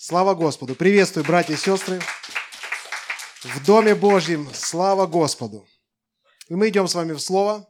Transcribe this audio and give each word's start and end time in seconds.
Слава 0.00 0.36
Господу! 0.36 0.76
Приветствую, 0.76 1.26
братья 1.26 1.54
и 1.54 1.56
сестры! 1.56 2.00
В 3.42 3.66
Доме 3.66 3.96
Божьем 3.96 4.48
слава 4.54 5.08
Господу! 5.08 5.66
И 6.46 6.54
мы 6.54 6.68
идем 6.68 6.86
с 6.86 6.94
вами 6.94 7.14
в 7.14 7.18
Слово. 7.18 7.68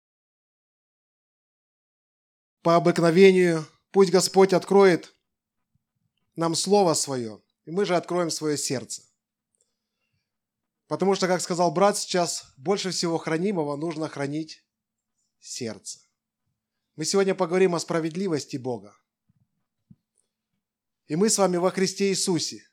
По 2.62 2.76
обыкновению 2.76 3.66
пусть 3.90 4.12
Господь 4.12 4.54
откроет 4.54 5.16
нам 6.36 6.54
Слово 6.54 6.94
Свое, 6.94 7.42
и 7.66 7.72
мы 7.72 7.86
же 7.86 7.96
откроем 7.96 8.30
свое 8.30 8.56
сердце. 8.56 9.02
Потому 10.86 11.16
что, 11.16 11.26
как 11.26 11.42
сказал 11.42 11.72
брат 11.72 11.98
сейчас, 11.98 12.54
больше 12.56 12.92
всего 12.92 13.18
хранимого 13.18 13.76
нужно 13.78 14.08
хранить 14.08 14.64
сердце. 15.40 15.98
Мы 16.96 17.04
сегодня 17.04 17.34
поговорим 17.34 17.74
о 17.74 17.80
справедливости 17.80 18.58
Бога. 18.58 18.96
И 21.08 21.16
мы 21.16 21.30
с 21.30 21.38
вами 21.38 21.58
во 21.58 21.72
Христе 21.72 22.10
Иисусе. 22.10 22.64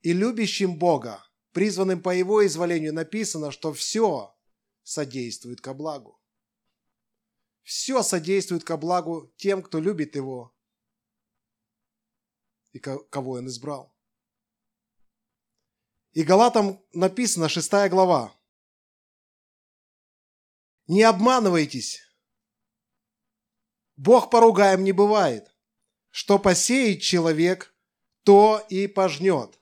И 0.00 0.12
любящим 0.12 0.78
Бога, 0.78 1.24
призванным 1.52 2.02
по 2.02 2.14
Его 2.14 2.46
изволению, 2.46 2.94
написано, 2.94 3.50
что 3.50 3.72
все 3.72 4.34
содействует 4.82 5.60
ко 5.60 5.74
благу. 5.74 6.20
Все 7.62 8.02
содействует 8.02 8.64
ко 8.64 8.76
благу 8.76 9.32
тем, 9.36 9.62
кто 9.62 9.80
любит 9.80 10.16
Его 10.16 10.54
и 12.72 12.78
кого 12.78 13.32
Он 13.32 13.46
избрал. 13.48 13.94
И 16.12 16.22
Галатам 16.22 16.82
написано, 16.92 17.48
6 17.48 17.70
глава. 17.90 18.34
Не 20.86 21.02
обманывайтесь. 21.02 22.00
Бог 23.96 24.30
поругаем 24.30 24.84
не 24.84 24.92
бывает. 24.92 25.54
Что 26.20 26.40
посеет 26.40 27.00
человек, 27.00 27.72
то 28.24 28.66
и 28.70 28.88
пожнет. 28.88 29.56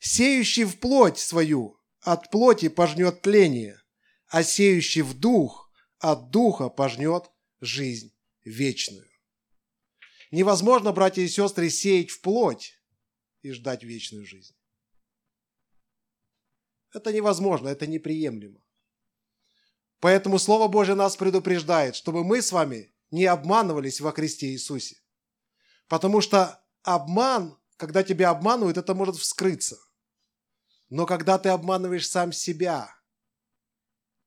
Сеющий 0.00 0.64
в 0.64 0.80
плоть 0.80 1.20
свою 1.20 1.78
от 2.00 2.32
плоти 2.32 2.68
пожнет 2.68 3.22
тление, 3.22 3.80
а 4.26 4.42
сеющий 4.42 5.02
в 5.02 5.14
дух 5.14 5.70
от 6.00 6.30
духа 6.30 6.68
пожнет 6.68 7.30
жизнь 7.60 8.12
вечную. 8.44 9.08
Невозможно, 10.32 10.90
братья 10.90 11.22
и 11.22 11.28
сестры, 11.28 11.70
сеять 11.70 12.10
в 12.10 12.22
плоть 12.22 12.74
и 13.42 13.52
ждать 13.52 13.84
вечную 13.84 14.26
жизнь. 14.26 14.56
Это 16.92 17.12
невозможно, 17.12 17.68
это 17.68 17.86
неприемлемо. 17.86 18.60
Поэтому 20.00 20.40
Слово 20.40 20.66
Божье 20.66 20.96
нас 20.96 21.16
предупреждает, 21.16 21.94
чтобы 21.94 22.24
мы 22.24 22.42
с 22.42 22.50
вами 22.50 22.92
не 23.12 23.26
обманывались 23.26 24.00
во 24.00 24.10
Христе 24.10 24.48
Иисусе. 24.48 25.01
Потому 25.92 26.22
что 26.22 26.58
обман, 26.84 27.60
когда 27.76 28.02
тебя 28.02 28.30
обманывают, 28.30 28.78
это 28.78 28.94
может 28.94 29.16
вскрыться. 29.16 29.78
Но 30.88 31.04
когда 31.04 31.38
ты 31.38 31.50
обманываешь 31.50 32.08
сам 32.08 32.32
себя, 32.32 32.88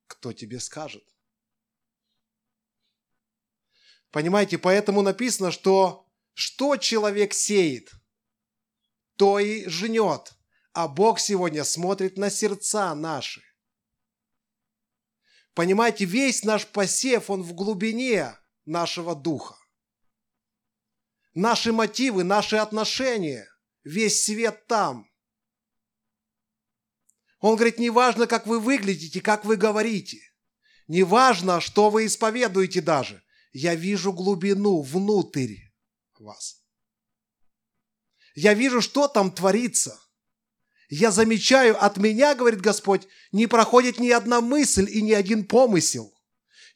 кто 0.05 0.31
тебе 0.31 0.59
скажет? 0.59 1.03
Понимаете, 4.11 4.59
поэтому 4.59 5.01
написано, 5.01 5.49
что 5.49 6.07
что 6.35 6.77
человек 6.77 7.33
сеет, 7.33 7.93
то 9.15 9.39
и 9.39 9.67
жнет. 9.67 10.35
А 10.71 10.87
Бог 10.87 11.19
сегодня 11.19 11.63
смотрит 11.63 12.15
на 12.15 12.29
сердца 12.29 12.93
наши. 12.93 13.41
Понимаете, 15.55 16.05
весь 16.05 16.43
наш 16.43 16.67
посев, 16.67 17.31
он 17.31 17.41
в 17.41 17.55
глубине 17.55 18.37
нашего 18.65 19.15
духа 19.15 19.57
наши 21.35 21.71
мотивы, 21.71 22.23
наши 22.23 22.55
отношения, 22.55 23.47
весь 23.83 24.23
свет 24.23 24.65
там. 24.67 25.07
Он 27.39 27.55
говорит, 27.55 27.77
не 27.77 27.91
важно, 27.91 28.25
как 28.25 28.47
вы 28.47 28.59
выглядите, 28.59 29.21
как 29.21 29.45
вы 29.45 29.55
говорите. 29.55 30.19
Не 30.87 31.03
важно, 31.03 31.61
что 31.61 31.91
вы 31.91 32.07
исповедуете 32.07 32.81
даже. 32.81 33.23
Я 33.51 33.75
вижу 33.75 34.11
глубину 34.11 34.81
внутрь 34.81 35.55
вас. 36.19 36.61
Я 38.33 38.53
вижу, 38.53 38.81
что 38.81 39.07
там 39.07 39.31
творится. 39.31 39.99
Я 40.89 41.11
замечаю, 41.11 41.81
от 41.83 41.97
меня, 41.97 42.35
говорит 42.35 42.61
Господь, 42.61 43.07
не 43.31 43.47
проходит 43.47 43.99
ни 43.99 44.09
одна 44.09 44.41
мысль 44.41 44.87
и 44.89 45.01
ни 45.01 45.13
один 45.13 45.45
помысел. 45.45 46.13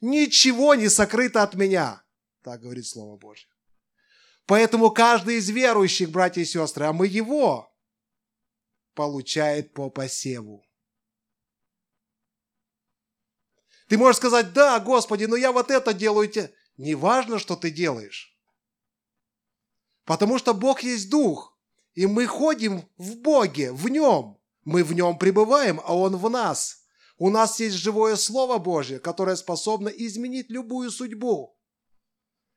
Ничего 0.02 0.76
не 0.76 0.90
сокрыто 0.90 1.44
от 1.44 1.56
меня. 1.56 2.04
Так 2.44 2.62
говорит 2.62 2.88
Слово 2.88 3.18
Божье. 3.18 3.50
Поэтому 4.50 4.90
каждый 4.90 5.36
из 5.36 5.48
верующих, 5.48 6.10
братья 6.10 6.42
и 6.42 6.46
сестры, 6.46 6.86
а 6.86 6.92
мы 6.92 7.06
его, 7.06 7.72
получает 8.96 9.76
по 9.76 9.92
посеву. 9.92 10.66
Ты 13.90 14.00
можешь 14.00 14.18
сказать, 14.18 14.52
да, 14.52 14.80
Господи, 14.80 15.26
но 15.26 15.36
я 15.36 15.52
вот 15.52 15.70
это 15.70 15.94
делаю. 15.94 16.32
Не 16.78 16.96
важно, 16.96 17.38
что 17.38 17.56
ты 17.56 17.70
делаешь. 17.70 18.36
Потому 20.04 20.40
что 20.40 20.56
Бог 20.56 20.82
есть 20.82 21.12
Дух, 21.12 21.56
и 21.94 22.08
мы 22.08 22.26
ходим 22.26 22.90
в 22.98 23.18
Боге, 23.18 23.72
в 23.72 23.88
Нем. 23.88 24.40
Мы 24.66 24.84
в 24.84 24.94
Нем 24.94 25.20
пребываем, 25.20 25.80
а 25.84 25.96
Он 25.96 26.16
в 26.18 26.28
нас. 26.28 26.88
У 27.20 27.30
нас 27.30 27.60
есть 27.60 27.76
живое 27.76 28.16
Слово 28.16 28.58
Божье, 28.58 28.98
которое 28.98 29.36
способно 29.36 29.90
изменить 29.90 30.50
любую 30.50 30.90
судьбу. 30.90 31.56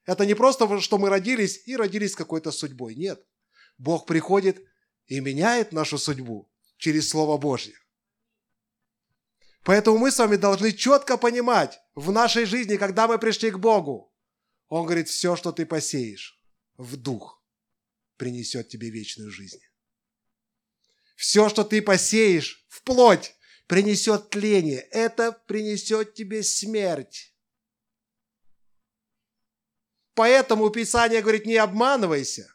Это 0.05 0.27
не 0.27 0.35
просто, 0.35 0.81
что 0.81 0.99
мы 0.99 1.09
родились 1.09 1.63
и 1.67 1.77
родились 1.77 2.15
какой-то 2.15 2.51
судьбой. 2.51 2.95
Нет. 2.95 3.25
Бог 3.79 4.07
приходит 4.07 4.65
и 5.07 5.21
меняет 5.21 5.73
нашу 5.73 5.99
судьбу 5.99 6.51
через 6.77 7.09
Слово 7.09 7.39
Божье. 7.39 7.75
Поэтому 9.65 9.99
мы 9.99 10.11
с 10.11 10.19
вами 10.19 10.37
должны 10.37 10.73
четко 10.73 11.17
понимать 11.17 11.79
в 11.95 12.11
нашей 12.11 12.47
жизни, 12.47 12.77
когда 12.77 13.07
мы 13.07 13.19
пришли 13.19 13.51
к 13.51 13.59
Богу, 13.59 14.13
Он 14.69 14.85
говорит, 14.85 15.09
все, 15.09 15.37
что 15.37 15.53
ты 15.53 15.67
посеешь 15.67 16.41
в 16.77 16.97
дух, 16.97 17.45
принесет 18.17 18.69
тебе 18.69 18.91
вечную 18.91 19.31
жизнь. 19.31 19.61
Все, 21.15 21.49
что 21.49 21.63
ты 21.63 21.81
посеешь 21.81 22.67
в 22.69 22.83
плоть, 22.83 23.37
принесет 23.69 24.31
тление. 24.31 24.81
Это 24.91 25.33
принесет 25.47 26.15
тебе 26.15 26.43
смерть. 26.43 27.32
Поэтому 30.15 30.71
Писание 30.71 31.23
говорит, 31.23 31.47
не 31.47 31.57
обманывайся. 31.57 32.55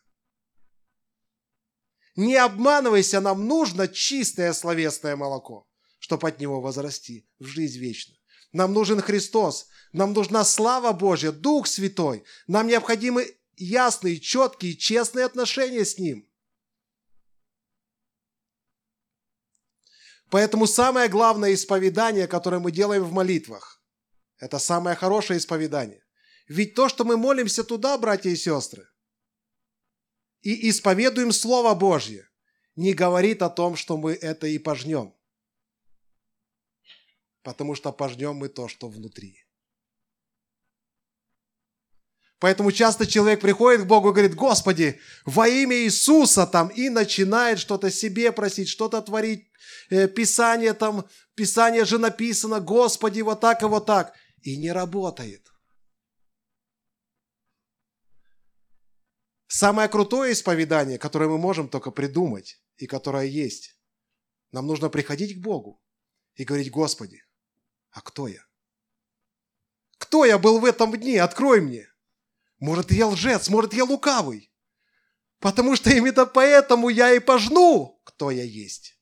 Не 2.15 2.35
обманывайся, 2.35 3.19
нам 3.19 3.47
нужно 3.47 3.87
чистое 3.87 4.53
словесное 4.53 5.15
молоко, 5.15 5.67
чтобы 5.99 6.27
от 6.27 6.39
него 6.39 6.61
возрасти 6.61 7.27
в 7.39 7.45
жизнь 7.45 7.79
вечную. 7.79 8.19
Нам 8.53 8.73
нужен 8.73 9.01
Христос, 9.01 9.67
нам 9.91 10.13
нужна 10.13 10.43
слава 10.43 10.93
Божья, 10.93 11.31
Дух 11.31 11.67
Святой. 11.67 12.23
Нам 12.47 12.67
необходимы 12.67 13.37
ясные, 13.55 14.19
четкие, 14.19 14.75
честные 14.75 15.25
отношения 15.25 15.85
с 15.85 15.97
Ним. 15.97 16.27
Поэтому 20.29 20.67
самое 20.67 21.07
главное 21.07 21.53
исповедание, 21.53 22.27
которое 22.27 22.59
мы 22.59 22.71
делаем 22.71 23.03
в 23.03 23.11
молитвах, 23.11 23.81
это 24.39 24.59
самое 24.59 24.95
хорошее 24.95 25.39
исповедание. 25.39 26.06
Ведь 26.47 26.75
то, 26.75 26.87
что 26.87 27.03
мы 27.03 27.17
молимся 27.17 27.63
туда, 27.63 27.97
братья 27.97 28.29
и 28.29 28.35
сестры, 28.35 28.87
и 30.41 30.69
исповедуем 30.69 31.31
Слово 31.31 31.73
Божье, 31.75 32.29
не 32.75 32.93
говорит 32.93 33.41
о 33.41 33.49
том, 33.49 33.75
что 33.75 33.97
мы 33.97 34.13
это 34.13 34.47
и 34.47 34.57
пожнем. 34.57 35.13
Потому 37.43 37.75
что 37.75 37.91
пожнем 37.91 38.35
мы 38.35 38.49
то, 38.49 38.67
что 38.67 38.87
внутри. 38.87 39.43
Поэтому 42.39 42.71
часто 42.71 43.07
человек 43.07 43.41
приходит 43.41 43.81
к 43.81 43.87
Богу 43.87 44.09
и 44.09 44.11
говорит, 44.11 44.35
Господи, 44.35 44.99
во 45.25 45.47
имя 45.47 45.75
Иисуса 45.75 46.45
там, 46.45 46.67
и 46.67 46.89
начинает 46.89 47.57
что-то 47.59 47.89
себе 47.89 48.31
просить, 48.31 48.69
что-то 48.69 49.01
творить. 49.01 49.49
Э, 49.89 50.07
Писание 50.07 50.73
там, 50.73 51.07
Писание 51.33 51.83
же 51.83 51.97
написано, 51.97 52.59
Господи, 52.59 53.21
вот 53.21 53.41
так 53.41 53.63
и 53.63 53.65
вот 53.65 53.87
так. 53.87 54.13
И 54.43 54.55
не 54.55 54.71
работает. 54.71 55.51
Самое 59.47 59.87
крутое 59.87 60.33
исповедание, 60.33 60.99
которое 60.99 61.29
мы 61.29 61.37
можем 61.37 61.69
только 61.69 61.91
придумать 61.91 62.61
и 62.75 62.85
которое 62.85 63.25
есть. 63.25 63.77
Нам 64.51 64.67
нужно 64.67 64.89
приходить 64.89 65.37
к 65.37 65.41
Богу 65.41 65.81
и 66.35 66.43
говорить, 66.43 66.69
Господи, 66.69 67.23
а 67.91 68.01
кто 68.01 68.27
я? 68.27 68.45
Кто 69.97 70.25
я 70.25 70.37
был 70.37 70.59
в 70.59 70.65
этом 70.65 70.91
дне? 70.91 71.21
Открой 71.21 71.61
мне. 71.61 71.87
Может, 72.59 72.91
я 72.91 73.07
лжец, 73.07 73.49
может, 73.49 73.73
я 73.73 73.83
лукавый. 73.83 74.51
Потому 75.39 75.75
что 75.75 75.89
именно 75.91 76.25
поэтому 76.25 76.89
я 76.89 77.13
и 77.13 77.19
пожну, 77.19 78.01
кто 78.03 78.31
я 78.31 78.43
есть. 78.43 78.99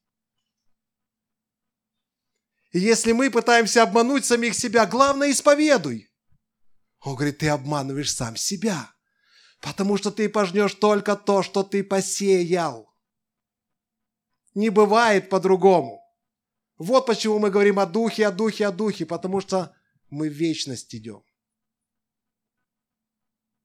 И 2.71 2.79
если 2.79 3.13
мы 3.13 3.31
пытаемся 3.31 3.83
обмануть 3.83 4.25
самих 4.25 4.53
себя, 4.53 4.85
главное, 4.85 5.31
исповедуй. 5.31 6.11
Он 6.99 7.15
говорит, 7.15 7.37
ты 7.37 7.47
обманываешь 7.47 8.13
сам 8.13 8.35
себя. 8.35 8.94
Потому 9.65 9.97
что 9.97 10.11
ты 10.11 10.29
пожнешь 10.29 10.75
только 10.75 11.15
то, 11.15 11.41
что 11.41 11.63
ты 11.63 11.83
посеял. 11.83 12.93
Не 14.53 14.69
бывает 14.69 15.27
по-другому. 15.27 16.03
Вот 16.77 17.07
почему 17.07 17.39
мы 17.39 17.49
говорим 17.49 17.79
о 17.79 17.87
духе, 17.87 18.27
о 18.27 18.31
духе, 18.31 18.67
о 18.67 18.71
духе, 18.71 19.07
потому 19.07 19.41
что 19.41 19.75
мы 20.11 20.29
в 20.29 20.33
вечность 20.33 20.93
идем. 20.93 21.23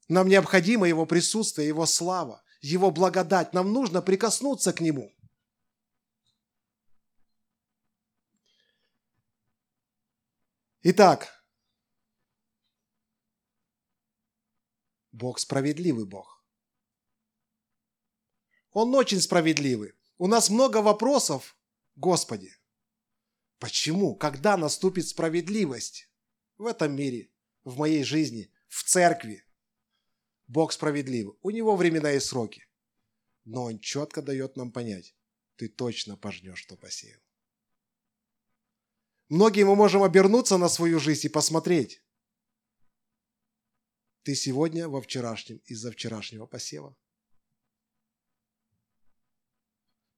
Нам 0.08 0.28
необходимо 0.28 0.88
Его 0.88 1.04
присутствие, 1.04 1.68
Его 1.68 1.84
слава, 1.84 2.42
Его 2.62 2.90
благодать. 2.90 3.52
Нам 3.52 3.70
нужно 3.70 4.00
прикоснуться 4.00 4.72
к 4.72 4.80
Нему. 4.80 5.14
Итак, 10.82 11.39
Бог 15.12 15.38
справедливый 15.38 16.06
Бог. 16.06 16.44
Он 18.72 18.94
очень 18.94 19.20
справедливый. 19.20 19.94
У 20.18 20.26
нас 20.26 20.50
много 20.50 20.78
вопросов, 20.78 21.56
Господи. 21.96 22.52
Почему? 23.58 24.14
Когда 24.14 24.56
наступит 24.56 25.08
справедливость 25.08 26.08
в 26.56 26.66
этом 26.66 26.94
мире, 26.94 27.30
в 27.64 27.76
моей 27.78 28.04
жизни, 28.04 28.50
в 28.68 28.84
церкви? 28.84 29.44
Бог 30.46 30.72
справедливый. 30.72 31.36
У 31.42 31.50
него 31.50 31.76
времена 31.76 32.12
и 32.12 32.20
сроки. 32.20 32.66
Но 33.44 33.64
он 33.64 33.78
четко 33.80 34.22
дает 34.22 34.56
нам 34.56 34.70
понять, 34.70 35.14
ты 35.56 35.68
точно 35.68 36.16
пожнешь, 36.16 36.60
что 36.60 36.76
посеял. 36.76 37.20
Многие 39.28 39.64
мы 39.64 39.76
можем 39.76 40.02
обернуться 40.02 40.58
на 40.58 40.68
свою 40.68 40.98
жизнь 40.98 41.26
и 41.26 41.30
посмотреть. 41.30 42.02
Ты 44.22 44.34
сегодня 44.34 44.88
во 44.88 45.00
вчерашнем 45.00 45.58
из-за 45.64 45.90
вчерашнего 45.92 46.46
посева. 46.46 46.96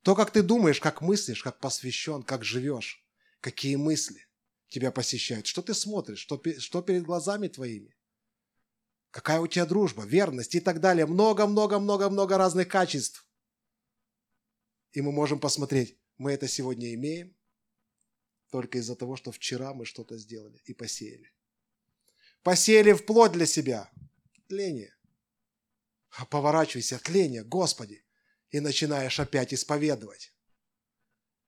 То, 0.02 0.16
как 0.16 0.32
ты 0.32 0.42
думаешь, 0.42 0.80
как 0.80 1.00
мыслишь, 1.00 1.42
как 1.42 1.60
посвящен, 1.60 2.24
как 2.24 2.44
живешь, 2.44 3.06
какие 3.40 3.76
мысли 3.76 4.26
тебя 4.66 4.90
посещают, 4.90 5.46
что 5.46 5.62
ты 5.62 5.74
смотришь, 5.74 6.18
что, 6.18 6.42
что 6.58 6.82
перед 6.82 7.04
глазами 7.04 7.46
твоими, 7.46 7.96
какая 9.10 9.38
у 9.38 9.46
тебя 9.46 9.66
дружба, 9.66 10.04
верность 10.04 10.56
и 10.56 10.60
так 10.60 10.80
далее. 10.80 11.06
Много-много-много-много 11.06 12.36
разных 12.36 12.66
качеств. 12.66 13.28
И 14.90 15.00
мы 15.00 15.12
можем 15.12 15.38
посмотреть, 15.38 15.96
мы 16.16 16.32
это 16.32 16.48
сегодня 16.48 16.92
имеем, 16.94 17.36
только 18.50 18.78
из-за 18.78 18.96
того, 18.96 19.16
что 19.16 19.30
вчера 19.30 19.72
мы 19.72 19.86
что-то 19.86 20.18
сделали 20.18 20.60
и 20.64 20.74
посеяли. 20.74 21.32
Посеяли 22.42 22.92
в 22.92 23.04
плоть 23.06 23.32
для 23.32 23.46
себя. 23.46 23.90
Тление. 24.48 24.94
Поворачивайся, 26.28 26.98
тление, 26.98 27.44
Господи, 27.44 28.04
и 28.50 28.60
начинаешь 28.60 29.18
опять 29.18 29.54
исповедовать. 29.54 30.34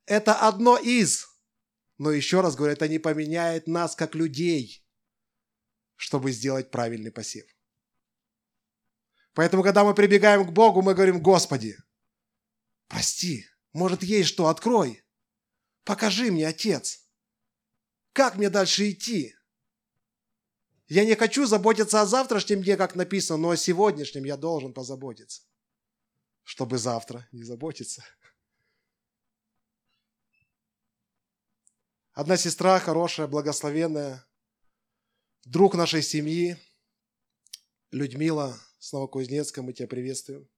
Это 0.07 0.35
одно 0.47 0.79
из. 0.79 1.29
Но 1.99 2.11
еще 2.11 2.41
раз 2.41 2.57
говорю, 2.57 2.73
это 2.73 2.89
не 2.89 2.99
поменяет 2.99 3.67
нас 3.67 3.95
как 3.95 4.15
людей, 4.15 4.85
чтобы 5.97 6.33
сделать 6.33 6.71
правильный 6.71 7.13
посев. 7.13 7.47
Поэтому, 9.33 9.63
когда 9.63 9.85
мы 9.85 9.95
прибегаем 9.95 10.47
к 10.47 10.53
Богу, 10.53 10.81
мы 10.81 10.95
говорим, 10.95 11.21
Господи, 11.21 11.77
прости, 12.89 13.47
может, 13.73 14.03
есть 14.03 14.29
что, 14.29 14.47
открой. 14.47 15.05
Покажи 15.83 16.31
мне, 16.31 16.49
Отец, 16.49 17.07
как 18.13 18.37
мне 18.37 18.49
дальше 18.49 18.91
идти? 18.91 19.35
Я 20.89 21.05
не 21.05 21.15
хочу 21.15 21.47
заботиться 21.47 22.03
о 22.03 22.07
завтрашнем 22.07 22.63
дне, 22.63 22.77
как 22.77 22.95
написано, 22.95 23.39
но 23.39 23.51
о 23.51 23.57
сегодняшнем 23.57 24.25
я 24.25 24.37
должен 24.37 24.75
позаботиться, 24.75 25.43
чтобы 26.43 26.77
завтра 26.77 27.27
не 27.33 27.43
заботиться. 27.43 28.05
Одна 32.13 32.37
сестра 32.37 32.79
хорошая, 32.79 33.27
благословенная, 33.27 34.25
друг 35.45 35.75
нашей 35.75 36.03
семьи, 36.03 36.57
Людмила 37.91 38.59
с 38.79 38.93
Новокузнецка, 38.93 39.63
мы 39.63 39.73
тебя 39.73 39.89
приветствуем. 39.89 40.49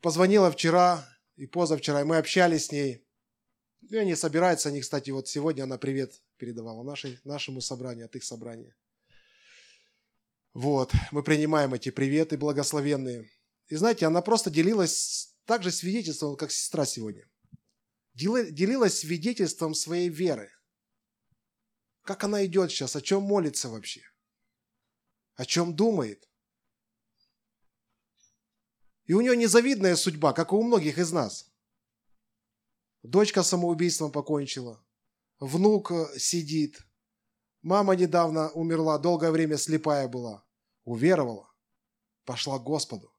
Позвонила 0.00 0.50
вчера 0.50 1.06
и 1.36 1.46
позавчера, 1.46 2.00
и 2.00 2.04
мы 2.04 2.16
общались 2.16 2.66
с 2.66 2.72
ней. 2.72 3.06
И 3.90 3.96
они 3.96 4.14
собираются, 4.14 4.70
они, 4.70 4.80
кстати, 4.80 5.10
вот 5.10 5.28
сегодня 5.28 5.64
она 5.64 5.76
привет 5.76 6.23
передавала 6.36 6.82
нашей, 6.82 7.18
нашему 7.24 7.60
собранию, 7.60 8.06
от 8.06 8.16
их 8.16 8.24
собрания. 8.24 8.76
Вот, 10.52 10.92
мы 11.10 11.22
принимаем 11.22 11.74
эти 11.74 11.90
приветы 11.90 12.36
благословенные. 12.36 13.30
И 13.68 13.76
знаете, 13.76 14.06
она 14.06 14.22
просто 14.22 14.50
делилась 14.50 15.34
также 15.46 15.70
свидетельством, 15.70 16.36
как 16.36 16.52
сестра 16.52 16.86
сегодня. 16.86 17.28
Делилась 18.14 18.98
свидетельством 18.98 19.74
своей 19.74 20.08
веры. 20.08 20.50
Как 22.02 22.22
она 22.24 22.44
идет 22.44 22.70
сейчас, 22.70 22.94
о 22.94 23.00
чем 23.00 23.22
молится 23.22 23.68
вообще, 23.68 24.02
о 25.34 25.44
чем 25.44 25.74
думает. 25.74 26.28
И 29.06 29.14
у 29.14 29.20
нее 29.20 29.36
незавидная 29.36 29.96
судьба, 29.96 30.32
как 30.32 30.52
и 30.52 30.54
у 30.54 30.62
многих 30.62 30.98
из 30.98 31.12
нас– 31.12 31.50
Дочка 33.04 33.42
самоубийством 33.42 34.10
покончила. 34.10 34.82
Внук 35.44 35.90
э, 35.90 36.18
сидит. 36.18 36.80
Мама 37.60 37.96
недавно 37.96 38.50
умерла, 38.52 38.98
долгое 38.98 39.30
время 39.30 39.58
слепая 39.58 40.08
была. 40.08 40.42
Уверовала. 40.84 41.52
Пошла 42.24 42.58
к 42.58 42.64
Господу. 42.64 43.12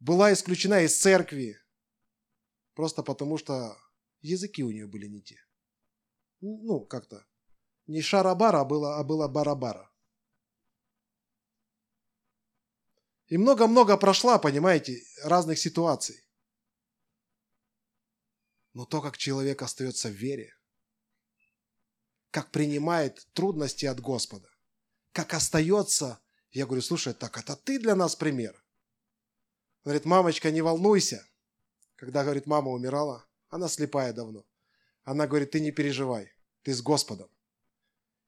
Была 0.00 0.32
исключена 0.32 0.82
из 0.82 0.98
церкви. 1.00 1.56
Просто 2.74 3.04
потому, 3.04 3.38
что 3.38 3.76
языки 4.22 4.64
у 4.64 4.72
нее 4.72 4.88
были 4.88 5.06
не 5.06 5.22
те. 5.22 5.38
Ну, 6.40 6.80
как-то. 6.80 7.24
Не 7.86 8.02
шарабара, 8.02 8.64
было, 8.64 8.98
а 8.98 9.04
было 9.04 9.28
барабара. 9.28 9.88
И 13.28 13.38
много-много 13.38 13.96
прошла, 13.96 14.40
понимаете, 14.40 15.00
разных 15.22 15.60
ситуаций. 15.60 16.24
Но 18.72 18.84
то, 18.84 19.00
как 19.00 19.16
человек 19.16 19.62
остается 19.62 20.08
в 20.08 20.14
вере, 20.14 20.56
как 22.30 22.50
принимает 22.50 23.26
трудности 23.32 23.86
от 23.86 24.00
Господа, 24.00 24.48
как 25.12 25.34
остается, 25.34 26.20
я 26.52 26.66
говорю, 26.66 26.82
слушай, 26.82 27.14
так 27.14 27.36
это 27.38 27.56
ты 27.56 27.78
для 27.78 27.94
нас 27.94 28.16
пример. 28.16 28.62
Говорит, 29.84 30.04
мамочка, 30.04 30.50
не 30.50 30.62
волнуйся. 30.62 31.26
Когда, 31.96 32.22
говорит, 32.22 32.46
мама 32.46 32.70
умирала, 32.70 33.26
она 33.48 33.68
слепая 33.68 34.12
давно. 34.12 34.44
Она 35.02 35.26
говорит, 35.26 35.50
ты 35.50 35.60
не 35.60 35.72
переживай, 35.72 36.32
ты 36.62 36.72
с 36.72 36.82
Господом. 36.82 37.28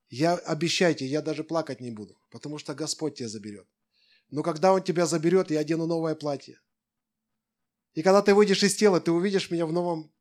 Я 0.08 0.34
обещайте, 0.34 1.06
я 1.06 1.22
даже 1.22 1.44
плакать 1.44 1.80
не 1.80 1.90
буду, 1.90 2.18
потому 2.30 2.58
что 2.58 2.74
Господь 2.74 3.16
тебя 3.16 3.28
заберет. 3.28 3.66
Но 4.30 4.42
когда 4.42 4.72
Он 4.72 4.82
тебя 4.82 5.06
заберет, 5.06 5.50
я 5.50 5.60
одену 5.60 5.86
новое 5.86 6.14
платье. 6.14 6.60
И 7.94 8.02
когда 8.02 8.22
ты 8.22 8.34
выйдешь 8.34 8.62
из 8.62 8.74
тела, 8.74 9.00
ты 9.00 9.12
увидишь 9.12 9.50
меня 9.50 9.66
в 9.66 9.72
новом 9.72 10.12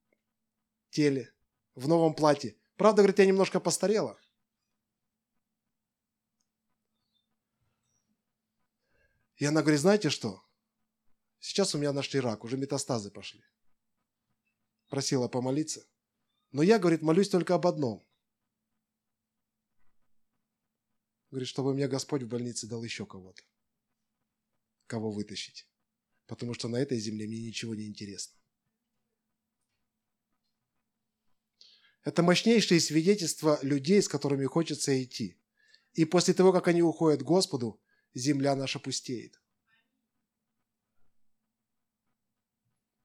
теле, 0.89 1.34
в 1.75 1.88
новом 1.88 2.13
платье. 2.13 2.56
Правда, 2.82 3.04
говорит, 3.04 3.20
я 3.20 3.28
немножко 3.28 3.60
постарела. 3.60 4.20
И 9.36 9.46
она 9.46 9.62
говорит, 9.62 9.80
знаете 9.80 10.10
что? 10.10 10.44
Сейчас 11.38 11.76
у 11.76 11.78
меня 11.78 11.94
нашли 11.94 12.20
рак, 12.20 12.44
уже 12.44 12.58
метастазы 12.58 13.12
пошли. 13.12 13.44
Просила 14.90 15.28
помолиться. 15.28 15.88
Но 16.52 16.64
я, 16.64 16.80
говорит, 16.80 17.04
молюсь 17.04 17.30
только 17.30 17.54
об 17.54 17.68
одном. 17.68 18.04
Говорит, 21.30 21.50
чтобы 21.50 21.76
мне 21.76 21.88
Господь 21.88 22.24
в 22.24 22.28
больнице 22.28 22.66
дал 22.66 22.84
еще 22.84 23.06
кого-то. 23.06 23.44
Кого 24.88 25.12
вытащить. 25.12 25.68
Потому 26.26 26.56
что 26.56 26.68
на 26.68 26.78
этой 26.78 26.98
земле 26.98 27.28
мне 27.28 27.44
ничего 27.44 27.76
не 27.76 27.86
интересно. 27.86 28.40
Это 32.03 32.24
мощнейшие 32.24 32.79
свидетельства 32.79 33.60
людей, 33.62 34.01
с 34.01 34.08
которыми 34.08 34.46
хочется 34.46 35.01
идти. 35.03 35.38
И 35.93 36.05
после 36.05 36.34
того, 36.34 36.51
как 36.51 36.67
они 36.67 36.81
уходят 36.81 37.22
к 37.22 37.25
Господу, 37.25 37.79
земля 38.13 38.55
наша 38.55 38.79
пустеет. 38.79 39.39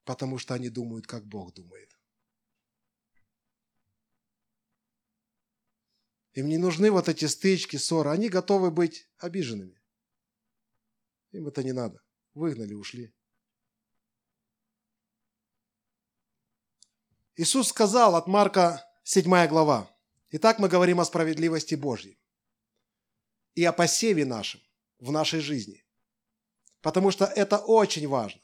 Потому 0.04 0.38
что 0.38 0.54
они 0.54 0.70
думают, 0.70 1.06
как 1.06 1.26
Бог 1.26 1.52
думает. 1.52 1.98
Им 6.32 6.48
не 6.48 6.58
нужны 6.58 6.90
вот 6.90 7.08
эти 7.08 7.24
стычки, 7.24 7.76
ссоры. 7.76 8.10
Они 8.10 8.28
готовы 8.28 8.70
быть 8.70 9.08
обиженными. 9.18 9.80
Им 11.32 11.48
это 11.48 11.62
не 11.64 11.72
надо. 11.72 12.02
Выгнали, 12.34 12.74
ушли. 12.74 13.15
Иисус 17.38 17.68
сказал 17.68 18.16
от 18.16 18.26
Марка 18.26 18.82
7 19.04 19.46
глава. 19.48 19.94
Итак, 20.30 20.58
мы 20.58 20.70
говорим 20.70 21.00
о 21.00 21.04
справедливости 21.04 21.74
Божьей 21.74 22.18
и 23.54 23.62
о 23.62 23.74
посеве 23.74 24.24
нашем 24.24 24.62
в 24.98 25.12
нашей 25.12 25.40
жизни. 25.40 25.84
Потому 26.80 27.10
что 27.10 27.26
это 27.26 27.58
очень 27.58 28.08
важно. 28.08 28.40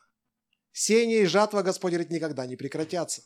Сеяние 0.73 1.23
и 1.23 1.27
жатва, 1.27 1.63
Господь 1.63 1.93
говорит, 1.93 2.11
никогда 2.11 2.45
не 2.45 2.55
прекратятся. 2.55 3.23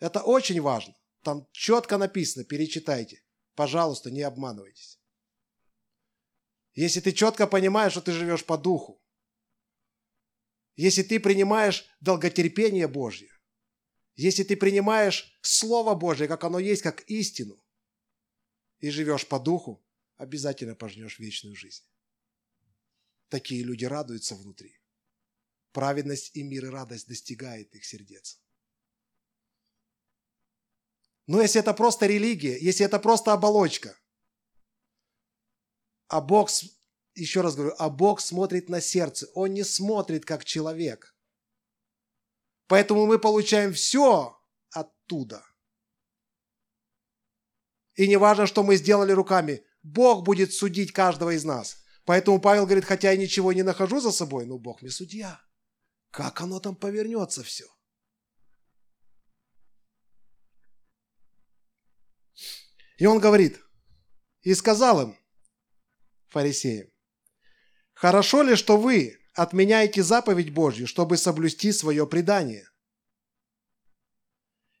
Это 0.00 0.20
очень 0.20 0.60
важно. 0.60 0.96
Там 1.22 1.46
четко 1.52 1.96
написано, 1.96 2.44
перечитайте. 2.44 3.22
Пожалуйста, 3.54 4.10
не 4.10 4.22
обманывайтесь. 4.22 4.98
Если 6.72 6.98
ты 6.98 7.12
четко 7.12 7.46
понимаешь, 7.46 7.92
что 7.92 8.00
ты 8.00 8.10
живешь 8.10 8.44
по 8.44 8.58
духу, 8.58 9.00
если 10.74 11.04
ты 11.04 11.20
принимаешь 11.20 11.86
долготерпение 12.00 12.88
Божье, 12.88 13.33
если 14.16 14.44
ты 14.44 14.56
принимаешь 14.56 15.36
Слово 15.42 15.94
Божье, 15.94 16.28
как 16.28 16.44
оно 16.44 16.58
есть, 16.58 16.82
как 16.82 17.02
истину, 17.10 17.62
и 18.78 18.90
живешь 18.90 19.26
по 19.26 19.40
духу, 19.40 19.84
обязательно 20.16 20.74
пожнешь 20.74 21.18
вечную 21.18 21.56
жизнь. 21.56 21.84
Такие 23.28 23.64
люди 23.64 23.84
радуются 23.84 24.36
внутри. 24.36 24.78
Праведность 25.72 26.36
и 26.36 26.42
мир 26.42 26.66
и 26.66 26.68
радость 26.68 27.08
достигает 27.08 27.74
их 27.74 27.84
сердец. 27.84 28.40
Но 31.26 31.40
если 31.40 31.60
это 31.60 31.72
просто 31.72 32.06
религия, 32.06 32.58
если 32.58 32.84
это 32.84 32.98
просто 32.98 33.32
оболочка, 33.32 33.98
а 36.08 36.20
Бог, 36.20 36.50
еще 37.14 37.40
раз 37.40 37.56
говорю, 37.56 37.74
а 37.78 37.88
Бог 37.88 38.20
смотрит 38.20 38.68
на 38.68 38.80
сердце, 38.80 39.26
Он 39.34 39.54
не 39.54 39.64
смотрит 39.64 40.24
как 40.24 40.44
человек. 40.44 41.13
Поэтому 42.66 43.06
мы 43.06 43.18
получаем 43.18 43.72
все 43.72 44.40
оттуда. 44.70 45.44
И 47.94 48.08
не 48.08 48.16
важно, 48.16 48.46
что 48.46 48.62
мы 48.62 48.76
сделали 48.76 49.12
руками, 49.12 49.64
Бог 49.82 50.24
будет 50.24 50.52
судить 50.52 50.92
каждого 50.92 51.30
из 51.30 51.44
нас. 51.44 51.84
Поэтому 52.04 52.40
Павел 52.40 52.64
говорит, 52.64 52.84
хотя 52.84 53.10
я 53.10 53.16
ничего 53.16 53.52
не 53.52 53.62
нахожу 53.62 54.00
за 54.00 54.10
собой, 54.10 54.46
но 54.46 54.58
Бог 54.58 54.82
мне 54.82 54.90
судья. 54.90 55.40
Как 56.10 56.40
оно 56.40 56.60
там 56.60 56.74
повернется 56.76 57.42
все? 57.42 57.66
И 62.96 63.06
он 63.06 63.18
говорит, 63.18 63.60
и 64.42 64.54
сказал 64.54 65.02
им, 65.02 65.18
фарисеям, 66.28 66.88
«Хорошо 67.92 68.42
ли, 68.42 68.56
что 68.56 68.76
вы 68.76 69.18
отменяете 69.34 70.02
заповедь 70.02 70.52
Божью, 70.52 70.86
чтобы 70.86 71.16
соблюсти 71.16 71.72
свое 71.72 72.06
предание? 72.06 72.68